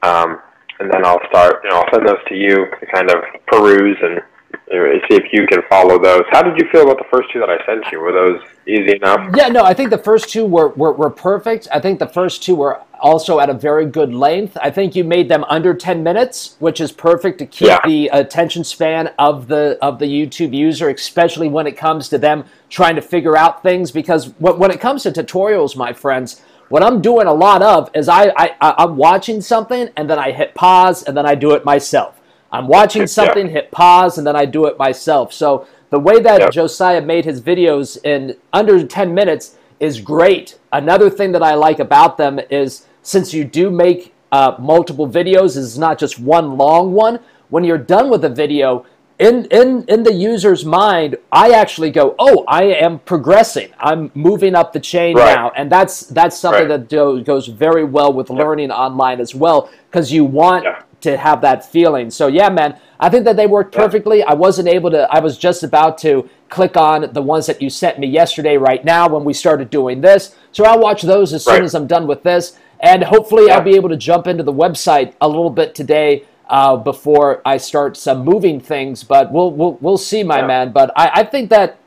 Um, 0.02 0.40
and 0.80 0.90
then 0.92 1.06
I'll 1.06 1.22
start, 1.30 1.62
you 1.64 1.70
know, 1.70 1.78
I'll 1.78 1.94
send 1.94 2.08
those 2.08 2.24
to 2.30 2.36
you 2.36 2.66
to 2.80 2.86
kind 2.88 3.12
of 3.12 3.22
peruse 3.46 3.98
and 4.02 4.20
see 4.52 5.16
if 5.16 5.32
you 5.34 5.46
can 5.48 5.62
follow 5.70 6.00
those. 6.00 6.24
How 6.32 6.42
did 6.42 6.58
you 6.58 6.68
feel 6.72 6.84
about 6.84 6.98
the 6.98 7.06
first 7.12 7.32
two 7.32 7.40
that 7.40 7.50
I 7.50 7.64
sent 7.66 7.86
you? 7.92 8.00
Were 8.00 8.12
those 8.12 8.42
easy 8.68 8.96
enough? 8.96 9.34
Yeah, 9.36 9.48
no, 9.48 9.64
I 9.64 9.74
think 9.74 9.90
the 9.90 9.98
first 9.98 10.30
two 10.30 10.46
were, 10.46 10.70
were, 10.70 10.94
were 10.94 11.10
perfect. 11.10 11.68
I 11.72 11.80
think 11.80 12.00
the 12.00 12.08
first 12.08 12.44
two 12.44 12.56
were 12.56 12.82
also 13.00 13.40
at 13.40 13.50
a 13.50 13.54
very 13.54 13.86
good 13.86 14.14
length. 14.14 14.58
I 14.62 14.70
think 14.70 14.96
you 14.96 15.04
made 15.04 15.28
them 15.30 15.44
under 15.46 15.74
10 15.74 16.04
minutes, 16.04 16.56
which 16.60 16.80
is 16.80 16.92
perfect 16.92 17.40
to 17.40 17.46
keep 17.46 17.68
Yeah. 17.68 17.80
the 17.86 18.08
attention 18.10 18.64
span 18.64 19.08
of 19.18 19.48
the 19.48 19.78
of 19.82 20.00
the 20.00 20.06
YouTube 20.06 20.54
user, 20.54 20.90
especially 20.90 21.48
when 21.48 21.68
it 21.68 21.78
comes 21.78 22.10
to 22.10 22.18
them 22.18 22.46
trying 22.70 22.96
to 22.96 23.02
figure 23.02 23.36
out 23.38 23.64
things. 23.64 23.92
Because 23.92 24.28
when, 24.40 24.58
when 24.60 24.72
it 24.72 24.80
comes 24.80 25.04
to 25.04 25.12
tutorials, 25.12 25.76
my 25.76 25.94
friends, 25.94 26.42
what 26.70 26.84
I'm 26.84 27.02
doing 27.02 27.28
a 27.28 27.34
lot 27.34 27.62
of 27.64 27.90
is 27.96 28.08
I 28.08 28.32
I- 28.38 28.56
I'm 28.78 28.96
watching 28.98 29.42
something 29.42 29.90
and 29.98 30.10
then 30.10 30.20
I 30.20 30.32
hit 30.32 30.54
pause 30.54 31.04
and 31.04 31.18
then 31.18 31.26
I 31.26 31.36
do 31.36 31.52
it 31.52 31.66
myself. 31.66 32.21
I'm 32.52 32.68
watching 32.68 33.02
Yeah. 33.08 33.08
something, 33.08 33.50
hit 33.50 33.72
pause, 33.72 34.18
and 34.18 34.26
then 34.28 34.36
I 34.36 34.46
do 34.46 34.66
it 34.66 34.78
myself. 34.78 35.34
So 35.34 35.68
the 35.90 36.00
way 36.00 36.20
that 36.22 36.42
Yeah. 36.42 36.50
Josiah 36.50 37.02
made 37.02 37.26
his 37.26 37.42
videos 37.42 37.98
in 38.04 38.36
under 38.54 38.86
10 38.86 39.14
minutes 39.14 39.56
is 39.80 40.00
great. 40.00 40.58
Another 40.72 41.10
thing 41.10 41.32
that 41.32 41.44
I 41.44 41.56
like 41.56 41.80
about 41.80 42.18
them 42.18 42.40
is 42.50 42.86
since 43.02 43.34
you 43.34 43.44
do 43.44 43.70
make 43.72 44.14
uh, 44.32 44.56
multiple 44.60 45.10
videos, 45.10 45.58
it's 45.58 45.78
not 45.78 45.98
just 45.98 46.20
one 46.20 46.58
long 46.58 46.94
one. 46.94 47.20
When 47.50 47.64
you're 47.64 47.78
done 47.78 48.10
with 48.10 48.24
a 48.24 48.30
video, 48.30 48.86
in, 49.22 49.46
in, 49.46 49.86
in 49.88 50.04
the 50.04 50.14
user's 50.14 50.66
mind, 50.66 51.16
I 51.32 51.52
actually 51.52 51.92
go, 51.92 52.16
oh, 52.18 52.44
I 52.48 52.64
am 52.64 53.00
progressing. 53.00 53.70
I'm 53.80 54.12
moving 54.16 54.56
up 54.56 54.74
the 54.74 54.80
chain 54.80 55.16
Right. 55.16 55.36
now. 55.36 55.52
And 55.56 55.72
that's, 55.72 56.02
that's 56.08 56.38
something 56.38 56.68
Right. 56.68 56.80
that 56.80 56.90
do, 56.90 57.22
goes 57.24 57.48
very 57.48 57.84
well 57.84 58.12
with 58.12 58.30
learning 58.30 58.72
online 58.72 59.20
as 59.20 59.36
well 59.36 59.70
because 59.90 60.12
you 60.12 60.26
want 60.26 60.64
Yeah. 60.66 60.80
to 61.02 61.18
have 61.18 61.42
that 61.42 61.64
feeling. 61.66 62.10
So 62.10 62.28
yeah, 62.28 62.50
man, 62.50 62.76
I 63.00 63.10
think 63.10 63.26
that 63.26 63.36
they 63.36 63.48
worked 63.48 63.76
Yeah. 63.76 63.82
perfectly. 63.84 64.24
I 64.24 64.34
wasn't 64.34 64.68
able 64.68 64.92
to. 64.92 65.08
I 65.12 65.20
was 65.20 65.38
just 65.38 65.64
about 65.64 65.98
to 66.00 66.28
click 66.50 66.76
on 66.76 67.10
the 67.14 67.22
ones 67.22 67.46
that 67.48 67.62
you 67.62 67.70
sent 67.70 67.98
me 68.00 68.08
yesterday. 68.08 68.58
Right 68.58 68.84
now, 68.84 69.08
when 69.08 69.24
we 69.24 69.34
started 69.34 69.70
doing 69.70 70.02
this, 70.02 70.36
so 70.52 70.66
I'll 70.66 70.80
watch 70.80 71.02
those 71.04 71.34
as 71.34 71.44
soon 71.46 71.64
as 71.64 71.74
I'm 71.74 71.88
done 71.88 72.06
with 72.08 72.24
this, 72.24 72.58
and 72.80 73.04
hopefully 73.04 73.46
Yeah. 73.48 73.56
I'll 73.58 73.64
be 73.64 73.76
able 73.76 73.90
to 73.90 73.98
jump 73.98 74.28
into 74.28 74.44
the 74.44 74.54
website 74.54 75.14
a 75.22 75.28
little 75.28 75.50
bit 75.50 75.74
today. 75.74 76.24
Uh, 76.52 76.76
before 76.76 77.42
I 77.46 77.56
start 77.56 77.96
some 77.96 78.26
moving 78.26 78.60
things, 78.60 79.06
but 79.06 79.32
we'll 79.32 79.52
we'll, 79.52 79.78
we'll 79.80 79.98
see, 79.98 80.22
my 80.22 80.40
Yeah. 80.40 80.48
man. 80.48 80.72
But 80.74 80.92
I, 80.98 81.22
I 81.22 81.24
think 81.24 81.50
that 81.50 81.78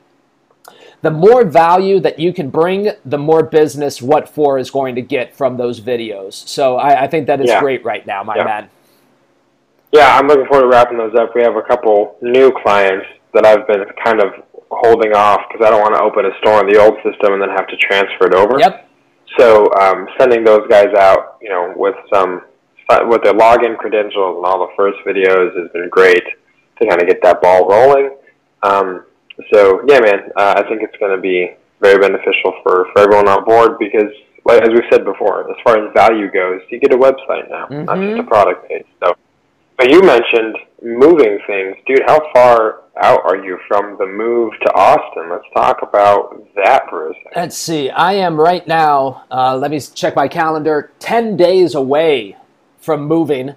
the 1.02 1.10
more 1.10 1.44
value 1.44 2.00
that 2.00 2.18
you 2.18 2.32
can 2.32 2.48
bring, 2.48 2.90
the 3.04 3.18
more 3.18 3.42
business 3.42 4.00
what 4.00 4.26
for 4.26 4.58
is 4.58 4.70
going 4.70 4.94
to 4.94 5.02
get 5.02 5.36
from 5.36 5.58
those 5.58 5.82
videos. 5.82 6.32
So 6.48 6.76
I, 6.78 7.02
I 7.04 7.06
think 7.08 7.26
that 7.26 7.42
is 7.42 7.50
Yeah. 7.50 7.60
great 7.60 7.84
right 7.84 8.06
now, 8.06 8.22
my 8.24 8.36
Yeah. 8.36 8.44
man. 8.44 8.68
Yeah, 9.92 10.16
I'm 10.16 10.26
looking 10.26 10.46
forward 10.46 10.62
to 10.62 10.68
wrapping 10.68 10.96
those 10.96 11.14
up. 11.14 11.34
We 11.34 11.42
have 11.42 11.56
a 11.56 11.62
couple 11.62 12.16
new 12.22 12.50
clients 12.64 13.06
that 13.34 13.44
I've 13.44 13.66
been 13.66 13.84
kind 14.02 14.22
of 14.22 14.32
holding 14.70 15.12
off 15.14 15.42
because 15.46 15.64
I 15.66 15.68
don't 15.70 15.82
want 15.82 15.94
to 15.94 16.02
open 16.02 16.24
a 16.24 16.32
store 16.40 16.58
on 16.60 16.66
the 16.72 16.80
old 16.80 16.96
system 17.04 17.34
and 17.34 17.42
then 17.42 17.50
have 17.50 17.66
to 17.68 17.76
transfer 17.76 18.26
it 18.26 18.34
over. 18.34 18.58
Yep. 18.58 18.88
So 19.38 19.70
um, 19.74 20.08
sending 20.18 20.42
those 20.42 20.66
guys 20.68 20.88
out, 20.98 21.36
you 21.42 21.50
know, 21.50 21.74
with 21.76 21.96
some 22.12 22.40
with 23.06 23.22
their 23.22 23.34
login 23.34 23.76
credentials 23.78 24.36
and 24.36 24.46
all 24.46 24.66
the 24.66 24.72
first 24.76 24.98
videos 25.06 25.56
has 25.58 25.70
been 25.72 25.88
great 25.88 26.24
to 26.80 26.88
kind 26.88 27.00
of 27.00 27.08
get 27.08 27.22
that 27.22 27.40
ball 27.40 27.68
rolling. 27.68 28.16
Um, 28.62 29.04
so 29.52 29.82
yeah, 29.88 30.00
man, 30.00 30.30
uh, 30.36 30.54
I 30.56 30.68
think 30.68 30.82
it's 30.82 30.96
going 30.98 31.14
to 31.14 31.20
be 31.20 31.54
very 31.80 31.98
beneficial 31.98 32.54
for, 32.62 32.86
for 32.92 33.00
everyone 33.00 33.28
on 33.28 33.44
board 33.44 33.78
because, 33.78 34.10
like 34.44 34.62
as 34.62 34.68
we've 34.68 34.88
said 34.90 35.04
before, 35.04 35.50
as 35.50 35.56
far 35.64 35.76
as 35.76 35.92
value 35.94 36.30
goes, 36.30 36.60
you 36.70 36.78
get 36.78 36.92
a 36.92 36.96
website 36.96 37.48
now, 37.50 37.66
mm-hmm. 37.66 37.84
not 37.84 37.98
just 37.98 38.20
a 38.20 38.22
product 38.24 38.68
page. 38.68 38.86
So, 39.02 39.14
but 39.76 39.90
you 39.90 40.02
mentioned 40.02 40.56
moving 40.82 41.38
things, 41.46 41.76
dude. 41.86 42.02
How 42.06 42.20
far 42.32 42.82
out 43.02 43.20
are 43.24 43.44
you 43.44 43.58
from 43.66 43.96
the 43.98 44.06
move 44.06 44.52
to 44.62 44.72
Austin? 44.74 45.30
Let's 45.30 45.44
talk 45.54 45.82
about 45.82 46.46
that 46.54 46.84
for 46.88 47.10
a 47.10 47.14
second. 47.14 47.32
Let's 47.34 47.56
see. 47.56 47.90
I 47.90 48.12
am 48.12 48.40
right 48.40 48.66
now. 48.68 49.24
Uh, 49.30 49.56
let 49.56 49.72
me 49.72 49.80
check 49.80 50.14
my 50.14 50.28
calendar. 50.28 50.92
Ten 51.00 51.36
days 51.36 51.74
away 51.74 52.36
from 52.84 53.06
moving, 53.06 53.54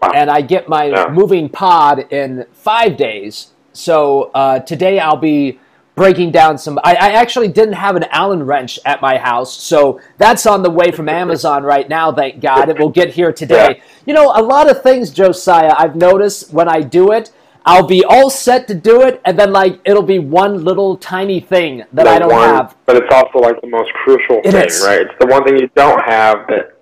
wow. 0.00 0.12
and 0.14 0.30
I 0.30 0.40
get 0.40 0.68
my 0.68 0.86
yeah. 0.86 1.08
moving 1.10 1.48
pod 1.48 2.10
in 2.12 2.46
five 2.52 2.96
days. 2.96 3.52
So 3.72 4.30
uh, 4.34 4.60
today 4.60 4.98
I'll 4.98 5.16
be 5.16 5.58
breaking 5.94 6.30
down 6.30 6.58
some. 6.58 6.78
I, 6.82 6.94
I, 6.94 7.10
actually 7.12 7.48
didn't 7.48 7.74
have 7.74 7.94
an 7.94 8.04
Allen 8.10 8.42
wrench 8.42 8.80
at 8.84 9.00
my 9.00 9.16
house, 9.16 9.54
so 9.54 10.00
that's 10.18 10.46
on 10.46 10.62
the 10.62 10.70
way 10.70 10.90
from 10.90 11.08
Amazon 11.08 11.62
right 11.62 11.88
now. 11.88 12.12
Thank 12.12 12.40
God, 12.40 12.68
it 12.68 12.78
will 12.78 12.90
get 12.90 13.10
here 13.10 13.32
today. 13.42 13.76
Yeah. 13.78 13.84
You 14.06 14.14
know, 14.14 14.32
a 14.34 14.42
lot 14.42 14.70
of 14.70 14.82
things, 14.82 15.10
Josiah. 15.10 15.74
I've 15.76 15.94
noticed 15.94 16.52
when 16.52 16.68
I 16.68 16.80
do 16.80 17.12
it. 17.12 17.30
I'll 17.66 17.86
be 17.86 18.04
all 18.04 18.28
set 18.28 18.68
to 18.68 18.74
do 18.74 19.02
it, 19.02 19.20
and 19.24 19.38
then 19.38 19.52
like 19.52 19.80
it'll 19.84 20.02
be 20.02 20.18
one 20.18 20.64
little 20.64 20.96
tiny 20.96 21.40
thing 21.40 21.84
that 21.92 22.06
I 22.06 22.18
don't 22.18 22.30
one, 22.32 22.48
have. 22.48 22.76
But 22.86 22.96
it's 22.96 23.12
also 23.12 23.38
like 23.38 23.60
the 23.60 23.68
most 23.68 23.92
crucial 23.92 24.40
it 24.44 24.52
thing, 24.52 24.66
is. 24.66 24.82
right? 24.84 25.02
It's 25.02 25.14
the 25.18 25.26
one 25.26 25.44
thing 25.44 25.56
you 25.56 25.70
don't 25.74 26.02
have 26.04 26.46
that 26.48 26.73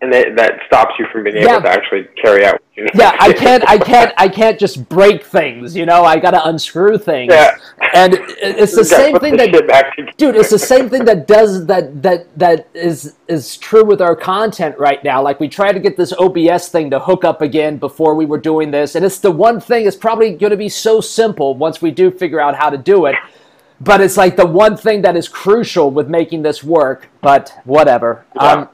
and 0.00 0.12
that, 0.12 0.36
that 0.36 0.60
stops 0.66 0.94
you 0.98 1.06
from 1.12 1.24
being 1.24 1.36
able 1.36 1.60
to 1.60 1.68
actually 1.68 2.04
carry 2.22 2.44
out. 2.44 2.62
yeah, 2.94 3.16
I 3.18 3.32
can't, 3.32 3.68
I 3.68 3.78
can't, 3.90 4.12
I 4.16 4.28
can't 4.28 4.58
just 4.58 4.88
break 4.88 5.24
things. 5.24 5.74
You 5.74 5.86
know, 5.86 6.04
I 6.04 6.18
got 6.18 6.30
to 6.32 6.46
unscrew 6.46 6.98
things. 6.98 7.32
Yeah. 7.32 7.56
and 7.94 8.14
it's 8.14 8.76
the 8.76 8.84
same 9.00 9.18
thing 9.18 9.36
that, 9.36 9.50
dude, 10.16 10.36
it's 10.36 10.50
the 10.50 10.58
same 10.58 10.88
thing 10.88 11.04
that 11.06 11.26
does 11.26 11.66
that 11.66 12.00
that 12.02 12.38
that 12.38 12.68
is 12.74 13.16
is 13.26 13.56
true 13.56 13.84
with 13.84 14.00
our 14.00 14.14
content 14.14 14.78
right 14.78 15.02
now. 15.02 15.20
Like 15.20 15.40
we 15.40 15.48
tried 15.48 15.72
to 15.72 15.80
get 15.80 15.96
this 15.96 16.12
OBS 16.12 16.68
thing 16.68 16.90
to 16.90 17.00
hook 17.00 17.24
up 17.24 17.42
again 17.42 17.76
before 17.76 18.14
we 18.14 18.24
were 18.24 18.38
doing 18.38 18.70
this, 18.70 18.94
and 18.94 19.04
it's 19.04 19.18
the 19.18 19.32
one 19.32 19.60
thing. 19.60 19.86
It's 19.86 19.96
probably 19.96 20.30
going 20.34 20.52
to 20.52 20.56
be 20.56 20.68
so 20.68 21.00
simple 21.00 21.56
once 21.56 21.82
we 21.82 21.90
do 21.90 22.10
figure 22.12 22.40
out 22.40 22.54
how 22.54 22.70
to 22.70 22.78
do 22.78 23.06
it. 23.06 23.16
But 23.80 24.00
it's 24.00 24.16
like 24.16 24.36
the 24.36 24.46
one 24.46 24.76
thing 24.76 25.02
that 25.02 25.16
is 25.16 25.28
crucial 25.28 25.90
with 25.90 26.08
making 26.08 26.42
this 26.42 26.62
work. 26.64 27.08
But 27.20 27.60
whatever. 27.64 28.24
Yeah. 28.36 28.42
Um, 28.42 28.68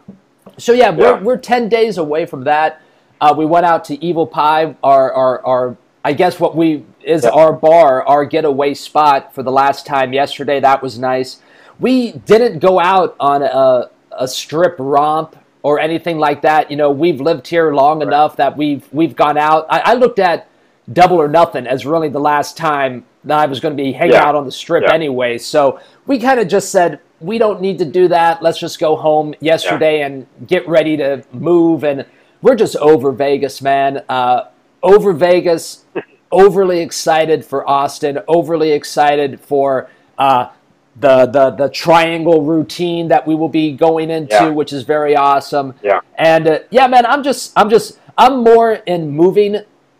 so 0.58 0.72
yeah, 0.72 0.90
we're, 0.90 1.20
we're 1.20 1.36
10 1.36 1.68
days 1.68 1.98
away 1.98 2.26
from 2.26 2.44
that. 2.44 2.80
Uh, 3.20 3.34
we 3.36 3.46
went 3.46 3.66
out 3.66 3.84
to 3.86 4.04
Evil 4.04 4.26
Pie, 4.26 4.76
our, 4.82 5.12
our, 5.12 5.46
our 5.46 5.76
I 6.04 6.12
guess 6.12 6.38
what 6.38 6.54
we 6.54 6.84
is 7.02 7.24
yeah. 7.24 7.30
our 7.30 7.52
bar, 7.52 8.02
our 8.06 8.24
getaway 8.26 8.74
spot 8.74 9.34
for 9.34 9.42
the 9.42 9.50
last 9.50 9.86
time 9.86 10.12
yesterday. 10.12 10.60
That 10.60 10.82
was 10.82 10.98
nice. 10.98 11.40
We 11.80 12.12
didn't 12.12 12.58
go 12.58 12.78
out 12.78 13.16
on 13.18 13.42
a, 13.42 13.90
a 14.12 14.28
strip 14.28 14.76
romp 14.78 15.36
or 15.62 15.80
anything 15.80 16.18
like 16.18 16.42
that. 16.42 16.70
You 16.70 16.76
know, 16.76 16.90
we've 16.90 17.20
lived 17.20 17.46
here 17.46 17.74
long 17.74 18.00
right. 18.00 18.08
enough 18.08 18.36
that 18.36 18.56
we've 18.56 18.86
we've 18.92 19.16
gone 19.16 19.38
out. 19.38 19.66
I, 19.70 19.80
I, 19.80 19.94
looked 19.94 20.18
at 20.18 20.48
Double 20.92 21.16
or 21.16 21.26
Nothing 21.26 21.66
as 21.66 21.86
really 21.86 22.10
the 22.10 22.20
last 22.20 22.56
time 22.56 23.06
that 23.24 23.38
I 23.38 23.46
was 23.46 23.60
going 23.60 23.74
to 23.74 23.82
be 23.82 23.92
hanging 23.92 24.12
yeah. 24.12 24.24
out 24.24 24.34
on 24.34 24.44
the 24.44 24.52
strip 24.52 24.84
yeah. 24.84 24.92
anyway. 24.92 25.38
So 25.38 25.80
we 26.06 26.18
kind 26.18 26.38
of 26.38 26.48
just 26.48 26.70
said, 26.70 27.00
we 27.24 27.38
don't 27.38 27.60
need 27.60 27.78
to 27.78 27.84
do 27.84 28.08
that. 28.08 28.42
Let's 28.42 28.58
just 28.58 28.78
go 28.78 28.96
home 28.96 29.34
yesterday 29.40 29.98
yeah. 29.98 30.06
and 30.06 30.26
get 30.46 30.68
ready 30.68 30.96
to 30.98 31.24
move. 31.32 31.82
And 31.84 32.04
we're 32.42 32.54
just 32.54 32.76
over 32.76 33.12
Vegas, 33.12 33.62
man. 33.62 34.04
Uh, 34.08 34.48
over 34.82 35.12
Vegas, 35.12 35.84
overly 36.32 36.80
excited 36.80 37.44
for 37.44 37.68
Austin, 37.68 38.18
overly 38.28 38.72
excited 38.72 39.40
for 39.40 39.88
uh, 40.18 40.50
the, 40.96 41.26
the 41.26 41.50
the 41.50 41.68
triangle 41.70 42.42
routine 42.42 43.08
that 43.08 43.26
we 43.26 43.34
will 43.34 43.48
be 43.48 43.72
going 43.72 44.10
into, 44.10 44.34
yeah. 44.34 44.48
which 44.48 44.72
is 44.72 44.84
very 44.84 45.16
awesome. 45.16 45.74
Yeah. 45.82 46.00
And 46.16 46.46
uh, 46.46 46.58
yeah, 46.70 46.86
man, 46.86 47.04
I'm 47.06 47.22
just 47.22 47.52
I'm 47.56 47.68
just 47.68 47.98
I'm 48.16 48.44
more 48.44 48.74
in 48.74 49.10
moving 49.10 49.56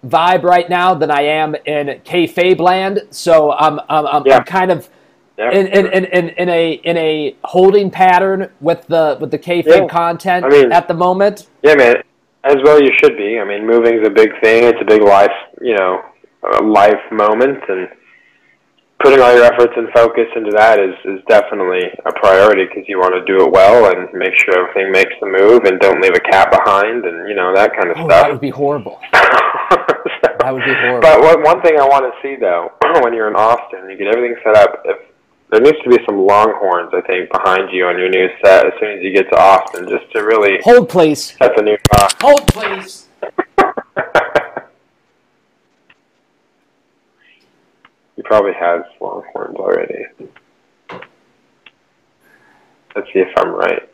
vibe 0.07 0.43
right 0.43 0.69
now 0.69 0.95
than 0.95 1.11
I 1.11 1.23
am 1.23 1.55
in 1.55 2.01
kayfabe 2.05 2.61
land. 2.61 3.09
So 3.11 3.53
I'm 3.53 3.81
I'm, 3.89 4.07
I'm, 4.07 4.27
yeah. 4.27 4.37
I'm 4.37 4.45
kind 4.45 4.71
of 4.71 4.89
in, 5.39 5.67
in, 5.67 5.87
in, 5.87 6.29
in, 6.29 6.49
a 6.49 6.73
in 6.73 6.97
a 6.97 7.37
holding 7.45 7.91
pattern 7.91 8.51
with 8.61 8.87
the 8.87 9.19
with 9.21 9.31
the 9.31 9.39
kayfabe 9.39 9.67
yeah. 9.67 9.87
content 9.87 10.45
I 10.45 10.49
mean, 10.49 10.73
at 10.73 10.89
the 10.89 10.95
moment. 10.95 11.49
Yeah, 11.63 11.75
man. 11.75 11.97
As 12.45 12.57
well, 12.63 12.81
you 12.81 12.93
should 13.03 13.17
be. 13.17 13.39
I 13.39 13.45
mean, 13.45 13.67
moving 13.67 13.99
is 13.99 14.07
a 14.07 14.11
big 14.11 14.31
thing. 14.43 14.65
It's 14.65 14.79
a 14.81 14.85
big 14.85 15.03
life, 15.03 15.33
you 15.63 15.75
know, 15.75 16.03
life 16.63 17.01
moment, 17.11 17.59
and 17.69 17.89
putting 19.03 19.21
all 19.21 19.35
your 19.35 19.45
efforts 19.45 19.73
and 19.77 19.89
focus 19.93 20.27
into 20.37 20.51
that 20.53 20.79
is 20.79 20.95
is 21.05 21.21
definitely 21.27 21.83
a 22.07 22.13
priority 22.13 22.67
because 22.67 22.85
you 22.87 22.99
want 22.99 23.15
to 23.15 23.25
do 23.25 23.45
it 23.45 23.51
well 23.51 23.91
and 23.91 24.13
make 24.13 24.35
sure 24.37 24.55
everything 24.59 24.93
makes 24.93 25.13
the 25.21 25.27
move 25.27 25.65
and 25.65 25.81
don't 25.81 26.01
leave 26.01 26.15
a 26.15 26.21
cat 26.21 26.51
behind 26.51 27.05
and 27.05 27.29
you 27.29 27.35
know 27.35 27.55
that 27.55 27.73
kind 27.75 27.91
of 27.91 27.97
oh, 27.97 28.07
stuff. 28.07 28.23
That 28.23 28.31
would 28.31 28.41
be 28.41 28.51
horrible. 28.51 29.01
so, 29.13 29.21
that 30.23 30.53
would 30.53 30.65
be 30.65 30.75
horrible. 30.75 31.01
But 31.01 31.21
what, 31.21 31.43
one 31.43 31.63
thing 31.63 31.81
I 31.81 31.85
want 31.85 32.05
to 32.07 32.15
see 32.23 32.37
though, 32.37 32.71
when 33.03 33.15
you're 33.15 33.29
in 33.29 33.37
Austin, 33.37 33.91
you 33.91 33.97
get 33.97 34.09
everything 34.09 34.37
set 34.45 34.55
up. 34.55 34.83
If 34.85 34.99
there 35.55 35.63
needs 35.63 35.79
to 35.85 35.89
be 35.89 35.99
some 36.05 36.19
Longhorns, 36.19 36.91
I 36.93 37.01
think, 37.03 37.31
behind 37.31 37.71
you 37.71 37.87
on 37.87 37.97
your 37.97 38.09
new 38.09 38.27
set 38.45 38.67
as 38.67 38.73
soon 38.81 38.99
as 38.99 39.05
you 39.05 39.13
get 39.15 39.31
to 39.31 39.39
Austin, 39.39 39.89
just 39.89 40.11
to 40.13 40.23
really 40.25 40.59
hold, 40.65 40.89
place. 40.89 41.37
Set 41.39 41.55
the 41.55 41.63
new. 41.63 41.77
Uh, 41.93 42.09
hold, 42.21 42.45
place. 42.49 43.07
he 48.17 48.23
probably 48.23 48.53
has 48.55 48.83
Longhorns 49.01 49.55
already. 49.55 50.07
Let's 52.97 53.07
see 53.13 53.21
if 53.21 53.29
I'm 53.37 53.51
right. 53.51 53.89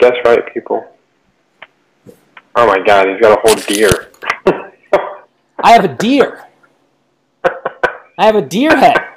Guess 0.00 0.16
right, 0.24 0.52
people. 0.52 0.84
Oh 2.56 2.66
my 2.66 2.80
God, 2.84 3.06
he's 3.06 3.20
got 3.20 3.38
a 3.38 3.40
whole 3.40 3.54
deer. 3.68 4.10
I 5.62 5.70
have 5.70 5.84
a 5.84 5.94
deer. 5.94 6.44
I 7.44 8.26
have 8.26 8.34
a 8.34 8.42
deer 8.42 8.76
head. 8.76 9.09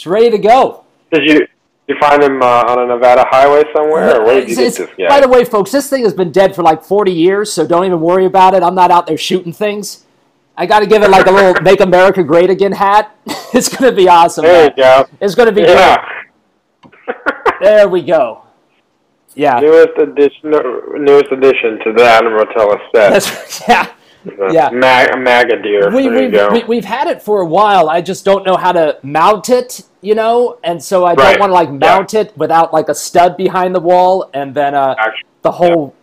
It's 0.00 0.06
ready 0.06 0.30
to 0.30 0.38
go. 0.38 0.84
Did 1.12 1.24
you 1.28 1.46
you 1.86 1.94
find 2.00 2.22
him 2.22 2.40
uh, 2.40 2.64
on 2.68 2.78
a 2.78 2.86
Nevada 2.86 3.26
highway 3.28 3.64
somewhere, 3.76 4.18
or 4.18 4.24
where 4.24 4.40
did 4.40 4.48
you 4.48 4.56
get 4.56 4.72
this? 4.72 4.88
Yeah. 4.96 5.10
By 5.10 5.20
the 5.20 5.28
way, 5.28 5.44
folks, 5.44 5.72
this 5.72 5.90
thing 5.90 6.04
has 6.04 6.14
been 6.14 6.32
dead 6.32 6.56
for 6.56 6.62
like 6.62 6.82
40 6.82 7.12
years, 7.12 7.52
so 7.52 7.66
don't 7.66 7.84
even 7.84 8.00
worry 8.00 8.24
about 8.24 8.54
it. 8.54 8.62
I'm 8.62 8.74
not 8.74 8.90
out 8.90 9.06
there 9.06 9.18
shooting 9.18 9.52
things. 9.52 10.06
I 10.56 10.64
got 10.64 10.80
to 10.80 10.86
give 10.86 11.02
it 11.02 11.10
like 11.10 11.26
a 11.26 11.30
little 11.30 11.60
"Make 11.60 11.82
America 11.82 12.24
Great 12.24 12.48
Again" 12.48 12.72
hat. 12.72 13.14
it's 13.52 13.68
gonna 13.68 13.92
be 13.92 14.08
awesome. 14.08 14.46
There 14.46 14.68
man. 14.68 14.72
you 14.74 14.82
go. 14.82 15.06
It's 15.20 15.34
gonna 15.34 15.52
be 15.52 15.60
yeah. 15.60 16.02
great. 16.82 17.16
there 17.60 17.86
we 17.86 18.00
go. 18.00 18.44
Yeah. 19.34 19.60
Newest 19.60 19.98
addition, 19.98 20.50
newest 21.04 21.30
addition 21.30 21.78
to 21.84 21.92
the 21.92 22.04
Adam 22.04 22.32
Rotella 22.32 22.78
set. 22.94 23.10
That's, 23.10 23.60
yeah 23.68 23.92
yeah, 24.24 24.70
mag, 24.70 25.18
MAGA 25.18 25.62
deer. 25.62 25.90
We, 25.90 26.08
we, 26.08 26.64
we, 26.64 26.76
have 26.76 26.84
had 26.84 27.06
it 27.08 27.22
for 27.22 27.40
a 27.40 27.46
while. 27.46 27.88
I 27.88 28.00
just 28.00 28.24
don't 28.24 28.44
know 28.44 28.56
how 28.56 28.72
to 28.72 28.98
mount 29.02 29.48
it, 29.48 29.82
you 30.00 30.14
know, 30.14 30.58
and 30.64 30.82
so 30.82 31.04
I 31.04 31.14
don't 31.14 31.40
want 31.40 31.50
to 31.50 31.54
like 31.54 31.70
mount 31.70 32.12
yeah. 32.12 32.20
it 32.20 32.36
without 32.36 32.72
like 32.72 32.88
a 32.88 32.94
stud 32.94 33.36
behind 33.36 33.74
the 33.74 33.80
wall, 33.80 34.30
and 34.34 34.54
then 34.54 34.74
uh, 34.74 34.94
Actually, 34.98 35.28
the 35.42 35.52
whole 35.52 35.94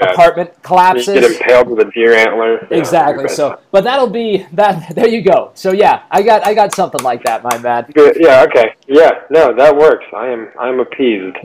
apartment 0.00 0.62
collapses. 0.62 1.08
You 1.08 1.20
get 1.20 1.30
impaled 1.32 1.68
with 1.68 1.86
a 1.86 1.90
deer 1.90 2.14
antler. 2.14 2.66
Exactly. 2.70 3.28
So, 3.28 3.60
but 3.70 3.84
that'll 3.84 4.10
be 4.10 4.46
that. 4.52 4.94
There 4.94 5.08
you 5.08 5.22
go. 5.22 5.50
So 5.54 5.72
yeah, 5.72 6.02
I 6.10 6.22
got 6.22 6.46
I 6.46 6.54
got 6.54 6.74
something 6.74 7.02
like 7.02 7.24
that, 7.24 7.42
my 7.42 7.58
man. 7.58 7.86
Good. 7.94 8.16
Yeah. 8.18 8.44
Okay. 8.44 8.74
Yeah. 8.86 9.22
No, 9.30 9.54
that 9.54 9.76
works. 9.76 10.04
I 10.14 10.28
am 10.28 10.50
I 10.58 10.68
am 10.68 10.80
appeased. 10.80 11.36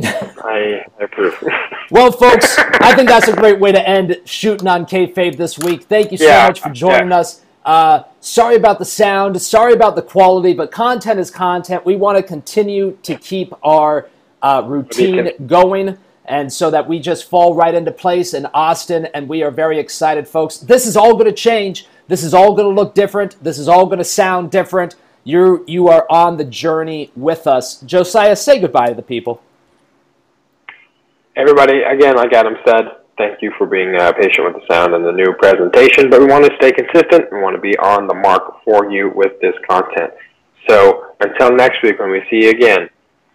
I, 0.43 0.85
I 0.99 1.03
approve. 1.03 1.41
well, 1.91 2.11
folks, 2.11 2.57
I 2.57 2.95
think 2.95 3.09
that's 3.09 3.27
a 3.27 3.35
great 3.35 3.59
way 3.59 3.71
to 3.71 3.87
end 3.87 4.17
shooting 4.25 4.67
on 4.67 4.85
kayfabe 4.85 5.37
this 5.37 5.57
week. 5.57 5.83
Thank 5.83 6.11
you 6.11 6.17
so 6.17 6.25
yeah, 6.25 6.47
much 6.47 6.61
for 6.61 6.69
joining 6.69 7.09
yeah. 7.09 7.19
us. 7.19 7.41
Uh, 7.69 8.03
sorry 8.19 8.55
about 8.55 8.79
the 8.79 8.85
sound. 8.85 9.39
Sorry 9.39 9.73
about 9.73 9.95
the 9.95 10.01
quality, 10.01 10.53
but 10.53 10.71
content 10.71 11.19
is 11.19 11.29
content. 11.29 11.85
We 11.85 11.97
want 11.97 12.17
to 12.17 12.23
continue 12.23 12.97
to 13.03 13.13
keep 13.15 13.53
our 13.61 14.09
uh, 14.41 14.63
routine 14.65 15.29
going 15.45 15.95
and 16.25 16.51
so 16.51 16.71
that 16.71 16.87
we 16.87 16.99
just 16.99 17.29
fall 17.29 17.53
right 17.53 17.75
into 17.75 17.91
place 17.91 18.33
in 18.33 18.47
Austin. 18.55 19.05
And 19.13 19.29
we 19.29 19.43
are 19.43 19.51
very 19.51 19.77
excited, 19.77 20.27
folks. 20.27 20.57
This 20.57 20.87
is 20.87 20.97
all 20.97 21.13
going 21.13 21.27
to 21.27 21.31
change. 21.31 21.85
This 22.07 22.23
is 22.23 22.33
all 22.33 22.55
going 22.55 22.75
to 22.75 22.81
look 22.81 22.95
different. 22.95 23.35
This 23.43 23.59
is 23.59 23.67
all 23.67 23.85
going 23.85 23.99
to 23.99 24.03
sound 24.03 24.49
different. 24.49 24.95
You're, 25.23 25.63
you 25.67 25.89
are 25.89 26.07
on 26.09 26.37
the 26.37 26.45
journey 26.45 27.11
with 27.15 27.45
us. 27.45 27.81
Josiah, 27.81 28.35
say 28.35 28.59
goodbye 28.59 28.87
to 28.87 28.95
the 28.95 29.03
people. 29.03 29.43
Everybody, 31.35 31.83
again, 31.83 32.15
like 32.15 32.33
Adam 32.33 32.55
said, 32.65 32.85
thank 33.19 33.41
you 33.41 33.53
for 33.57 33.67
being 33.67 33.95
uh, 33.95 34.11
patient 34.13 34.45
with 34.47 34.55
the 34.55 34.73
sound 34.73 34.95
and 34.95 35.05
the 35.05 35.11
new 35.11 35.33
presentation. 35.33 36.09
But 36.09 36.21
we 36.21 36.25
want 36.25 36.45
to 36.45 36.55
stay 36.55 36.71
consistent. 36.71 37.31
We 37.31 37.41
want 37.41 37.55
to 37.55 37.61
be 37.61 37.77
on 37.77 38.07
the 38.07 38.15
mark 38.15 38.63
for 38.63 38.89
you 38.89 39.11
with 39.13 39.33
this 39.41 39.53
content. 39.69 40.11
So 40.67 41.13
until 41.19 41.55
next 41.55 41.83
week 41.83 41.99
when 41.99 42.09
we 42.09 42.21
see 42.29 42.45
you 42.45 42.49
again, 42.49 42.89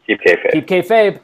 keep 0.07 0.21
kayfabe. 0.21 0.53
Keep 0.53 0.67
kayfabe. 0.67 1.21